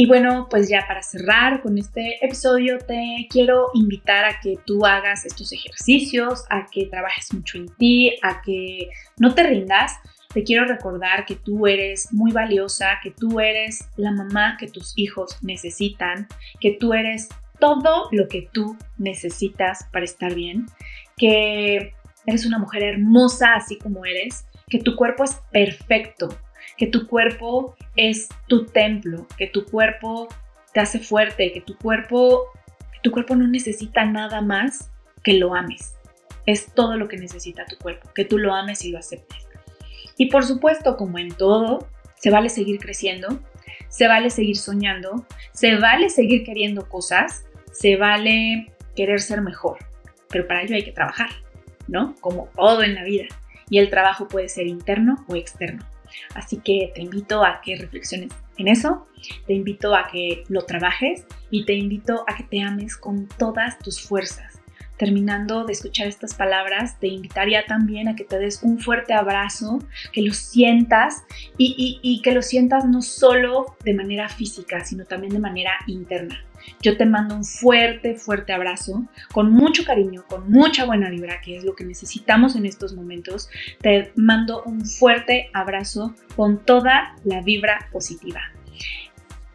Y 0.00 0.06
bueno, 0.06 0.46
pues 0.48 0.68
ya 0.68 0.86
para 0.86 1.02
cerrar 1.02 1.60
con 1.60 1.76
este 1.76 2.24
episodio 2.24 2.78
te 2.78 3.26
quiero 3.28 3.70
invitar 3.74 4.24
a 4.24 4.38
que 4.38 4.56
tú 4.64 4.86
hagas 4.86 5.26
estos 5.26 5.52
ejercicios, 5.52 6.44
a 6.50 6.66
que 6.70 6.86
trabajes 6.86 7.34
mucho 7.34 7.58
en 7.58 7.66
ti, 7.66 8.14
a 8.22 8.40
que 8.40 8.90
no 9.18 9.34
te 9.34 9.42
rindas. 9.42 9.96
Te 10.32 10.44
quiero 10.44 10.66
recordar 10.66 11.26
que 11.26 11.34
tú 11.34 11.66
eres 11.66 12.12
muy 12.12 12.30
valiosa, 12.30 13.00
que 13.02 13.10
tú 13.10 13.40
eres 13.40 13.88
la 13.96 14.12
mamá 14.12 14.56
que 14.56 14.68
tus 14.68 14.92
hijos 14.94 15.36
necesitan, 15.42 16.28
que 16.60 16.76
tú 16.78 16.94
eres 16.94 17.28
todo 17.58 18.08
lo 18.12 18.28
que 18.28 18.48
tú 18.52 18.76
necesitas 18.96 19.84
para 19.92 20.04
estar 20.04 20.34
bien, 20.34 20.66
que 21.16 21.94
eres 22.26 22.46
una 22.46 22.58
mujer 22.58 22.82
hermosa 22.82 23.54
así 23.54 23.78
como 23.78 24.04
eres, 24.04 24.46
que 24.68 24.78
tu 24.78 24.96
cuerpo 24.96 25.24
es 25.24 25.40
perfecto, 25.50 26.28
que 26.76 26.86
tu 26.86 27.06
cuerpo 27.06 27.76
es 27.96 28.28
tu 28.46 28.66
templo, 28.66 29.26
que 29.36 29.46
tu 29.46 29.64
cuerpo 29.64 30.28
te 30.72 30.80
hace 30.80 30.98
fuerte, 30.98 31.52
que 31.52 31.60
tu 31.60 31.76
cuerpo, 31.76 32.44
tu 33.02 33.10
cuerpo 33.10 33.34
no 33.34 33.46
necesita 33.46 34.04
nada 34.04 34.40
más 34.40 34.90
que 35.22 35.34
lo 35.34 35.54
ames. 35.54 35.94
Es 36.46 36.72
todo 36.72 36.96
lo 36.96 37.08
que 37.08 37.16
necesita 37.16 37.66
tu 37.66 37.76
cuerpo, 37.76 38.10
que 38.14 38.24
tú 38.24 38.38
lo 38.38 38.54
ames 38.54 38.84
y 38.84 38.90
lo 38.90 38.98
aceptes. 38.98 39.46
Y 40.16 40.30
por 40.30 40.44
supuesto, 40.44 40.96
como 40.96 41.18
en 41.18 41.30
todo, 41.30 41.88
se 42.16 42.30
vale 42.30 42.48
seguir 42.48 42.78
creciendo, 42.78 43.40
se 43.88 44.08
vale 44.08 44.30
seguir 44.30 44.56
soñando, 44.56 45.26
se 45.52 45.76
vale 45.76 46.10
seguir 46.10 46.44
queriendo 46.44 46.88
cosas, 46.88 47.44
se 47.78 47.96
vale 47.96 48.72
querer 48.96 49.20
ser 49.20 49.40
mejor, 49.40 49.78
pero 50.28 50.48
para 50.48 50.62
ello 50.62 50.74
hay 50.74 50.82
que 50.82 50.90
trabajar, 50.90 51.30
¿no? 51.86 52.16
Como 52.20 52.48
todo 52.56 52.82
en 52.82 52.96
la 52.96 53.04
vida. 53.04 53.26
Y 53.70 53.78
el 53.78 53.88
trabajo 53.88 54.26
puede 54.26 54.48
ser 54.48 54.66
interno 54.66 55.24
o 55.28 55.36
externo. 55.36 55.84
Así 56.34 56.56
que 56.56 56.90
te 56.94 57.02
invito 57.02 57.44
a 57.44 57.60
que 57.60 57.76
reflexiones 57.76 58.32
en 58.56 58.66
eso, 58.66 59.06
te 59.46 59.54
invito 59.54 59.94
a 59.94 60.08
que 60.10 60.42
lo 60.48 60.62
trabajes 60.62 61.24
y 61.50 61.66
te 61.66 61.74
invito 61.74 62.24
a 62.26 62.34
que 62.34 62.42
te 62.42 62.62
ames 62.62 62.96
con 62.96 63.28
todas 63.28 63.78
tus 63.78 64.00
fuerzas. 64.00 64.57
Terminando 64.98 65.64
de 65.64 65.72
escuchar 65.72 66.08
estas 66.08 66.34
palabras, 66.34 66.98
te 66.98 67.06
invitaría 67.06 67.64
también 67.66 68.08
a 68.08 68.16
que 68.16 68.24
te 68.24 68.38
des 68.38 68.62
un 68.64 68.80
fuerte 68.80 69.14
abrazo, 69.14 69.78
que 70.12 70.22
lo 70.22 70.32
sientas 70.32 71.22
y, 71.56 72.20
que 72.24 72.32
lo 72.32 72.42
sientas 72.42 72.84
no 72.84 73.00
solo 73.00 73.76
de 73.84 73.94
manera 73.94 74.28
física, 74.28 74.84
sino 74.84 75.04
también 75.04 75.32
de 75.32 75.38
manera 75.38 75.72
interna. 75.86 76.44
Yo 76.82 76.96
te 76.96 77.06
mando 77.06 77.36
un 77.36 77.44
fuerte, 77.44 78.16
fuerte 78.16 78.52
abrazo, 78.52 79.06
con 79.32 79.52
mucho 79.52 79.84
cariño, 79.84 80.24
con 80.28 80.50
mucha 80.50 80.84
buena 80.84 81.08
vibra, 81.10 81.40
que 81.40 81.56
es 81.56 81.64
lo 81.64 81.76
que 81.76 81.84
necesitamos 81.84 82.56
en 82.56 82.66
estos 82.66 82.94
momentos. 82.94 83.48
Te 83.80 84.12
mando 84.16 84.64
un 84.64 84.84
fuerte 84.84 85.48
abrazo 85.54 86.14
con 86.34 86.58
toda 86.64 87.14
la 87.22 87.40
vibra 87.40 87.88
positiva. 87.92 88.40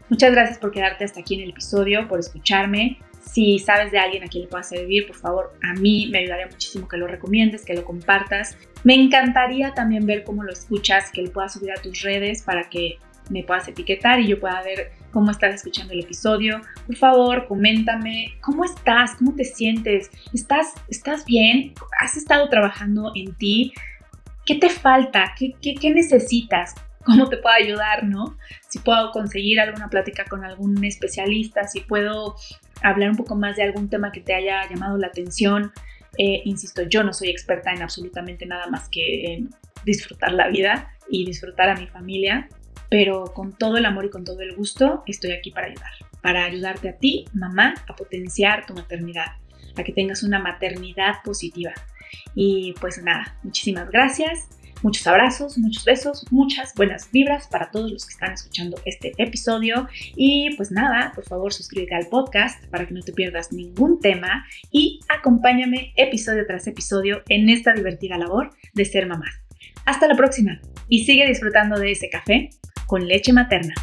Muchas 0.08 0.32
gracias 0.32 0.58
por 0.58 0.70
quedarte 0.70 1.04
hasta 1.04 1.20
aquí 1.20 1.34
en 1.34 1.42
el 1.42 1.50
episodio, 1.50 2.08
por 2.08 2.18
escucharme. 2.18 2.98
Si 3.32 3.58
sabes 3.58 3.90
de 3.90 3.98
alguien 3.98 4.22
a 4.22 4.28
quien 4.28 4.44
le 4.44 4.48
pueda 4.48 4.62
servir, 4.62 5.06
por 5.06 5.16
favor, 5.16 5.52
a 5.62 5.74
mí 5.74 6.08
me 6.12 6.18
ayudaría 6.18 6.46
muchísimo 6.46 6.86
que 6.88 6.96
lo 6.96 7.06
recomiendes, 7.06 7.64
que 7.64 7.74
lo 7.74 7.84
compartas. 7.84 8.56
Me 8.84 8.94
encantaría 8.94 9.74
también 9.74 10.06
ver 10.06 10.24
cómo 10.24 10.44
lo 10.44 10.52
escuchas, 10.52 11.10
que 11.10 11.22
lo 11.22 11.32
puedas 11.32 11.54
subir 11.54 11.72
a 11.72 11.80
tus 11.80 12.02
redes 12.02 12.42
para 12.42 12.68
que 12.68 12.98
me 13.30 13.42
puedas 13.42 13.66
etiquetar 13.68 14.20
y 14.20 14.28
yo 14.28 14.38
pueda 14.38 14.62
ver 14.62 14.92
cómo 15.10 15.30
estás 15.30 15.54
escuchando 15.54 15.92
el 15.94 16.00
episodio. 16.00 16.60
Por 16.86 16.96
favor, 16.96 17.46
coméntame 17.46 18.34
cómo 18.40 18.64
estás, 18.64 19.14
cómo 19.16 19.34
te 19.34 19.44
sientes, 19.44 20.10
¿Estás, 20.32 20.74
estás 20.88 21.24
bien? 21.24 21.72
¿Has 22.00 22.16
estado 22.16 22.48
trabajando 22.48 23.12
en 23.14 23.34
ti? 23.34 23.72
¿Qué 24.44 24.56
te 24.56 24.68
falta? 24.68 25.34
¿Qué, 25.38 25.54
qué, 25.60 25.90
necesitas? 25.90 26.74
¿Cómo 27.04 27.28
te 27.28 27.36
puedo 27.38 27.54
ayudar, 27.54 28.04
no? 28.04 28.36
Si 28.68 28.78
puedo 28.78 29.10
conseguir 29.12 29.60
alguna 29.60 29.88
plática 29.88 30.24
con 30.24 30.44
algún 30.44 30.84
especialista, 30.84 31.66
si 31.66 31.80
puedo 31.80 32.36
hablar 32.84 33.10
un 33.10 33.16
poco 33.16 33.34
más 33.34 33.56
de 33.56 33.64
algún 33.64 33.88
tema 33.88 34.12
que 34.12 34.20
te 34.20 34.34
haya 34.34 34.68
llamado 34.68 34.96
la 34.96 35.08
atención. 35.08 35.72
Eh, 36.18 36.42
insisto, 36.44 36.82
yo 36.82 37.02
no 37.02 37.12
soy 37.12 37.28
experta 37.28 37.72
en 37.72 37.82
absolutamente 37.82 38.46
nada 38.46 38.68
más 38.68 38.88
que 38.88 39.34
en 39.34 39.50
disfrutar 39.84 40.32
la 40.32 40.48
vida 40.48 40.90
y 41.08 41.26
disfrutar 41.26 41.68
a 41.68 41.74
mi 41.74 41.86
familia 41.88 42.48
pero 42.94 43.24
con 43.34 43.52
todo 43.52 43.76
el 43.76 43.86
amor 43.86 44.04
y 44.04 44.10
con 44.10 44.24
todo 44.24 44.40
el 44.40 44.54
gusto 44.54 45.02
estoy 45.06 45.32
aquí 45.32 45.50
para 45.50 45.66
ayudar, 45.66 45.90
para 46.22 46.44
ayudarte 46.44 46.90
a 46.90 46.96
ti, 46.96 47.24
mamá, 47.32 47.74
a 47.88 47.96
potenciar 47.96 48.66
tu 48.66 48.74
maternidad, 48.74 49.26
a 49.76 49.82
que 49.82 49.92
tengas 49.92 50.22
una 50.22 50.38
maternidad 50.38 51.14
positiva. 51.24 51.72
Y 52.36 52.74
pues 52.80 53.02
nada, 53.02 53.36
muchísimas 53.42 53.90
gracias, 53.90 54.48
muchos 54.84 55.06
abrazos, 55.06 55.56
muchos 55.58 55.84
besos, 55.84 56.26
muchas 56.30 56.74
buenas 56.74 57.10
vibras 57.10 57.48
para 57.48 57.70
todos 57.70 57.90
los 57.90 58.04
que 58.04 58.12
están 58.12 58.32
escuchando 58.32 58.76
este 58.84 59.14
episodio. 59.16 59.88
Y 60.14 60.54
pues 60.56 60.70
nada, 60.70 61.12
por 61.14 61.24
favor 61.24 61.52
suscríbete 61.52 61.94
al 61.94 62.06
podcast 62.06 62.64
para 62.66 62.86
que 62.86 62.94
no 62.94 63.00
te 63.00 63.12
pierdas 63.12 63.50
ningún 63.52 63.98
tema 63.98 64.44
y 64.70 65.00
acompáñame 65.08 65.92
episodio 65.96 66.46
tras 66.46 66.66
episodio 66.66 67.22
en 67.28 67.48
esta 67.48 67.72
divertida 67.72 68.18
labor 68.18 68.50
de 68.74 68.84
ser 68.84 69.06
mamá. 69.06 69.26
Hasta 69.86 70.06
la 70.06 70.16
próxima 70.16 70.60
y 70.88 71.04
sigue 71.04 71.26
disfrutando 71.26 71.78
de 71.78 71.92
ese 71.92 72.10
café 72.10 72.50
con 72.86 73.08
leche 73.08 73.32
materna. 73.32 73.74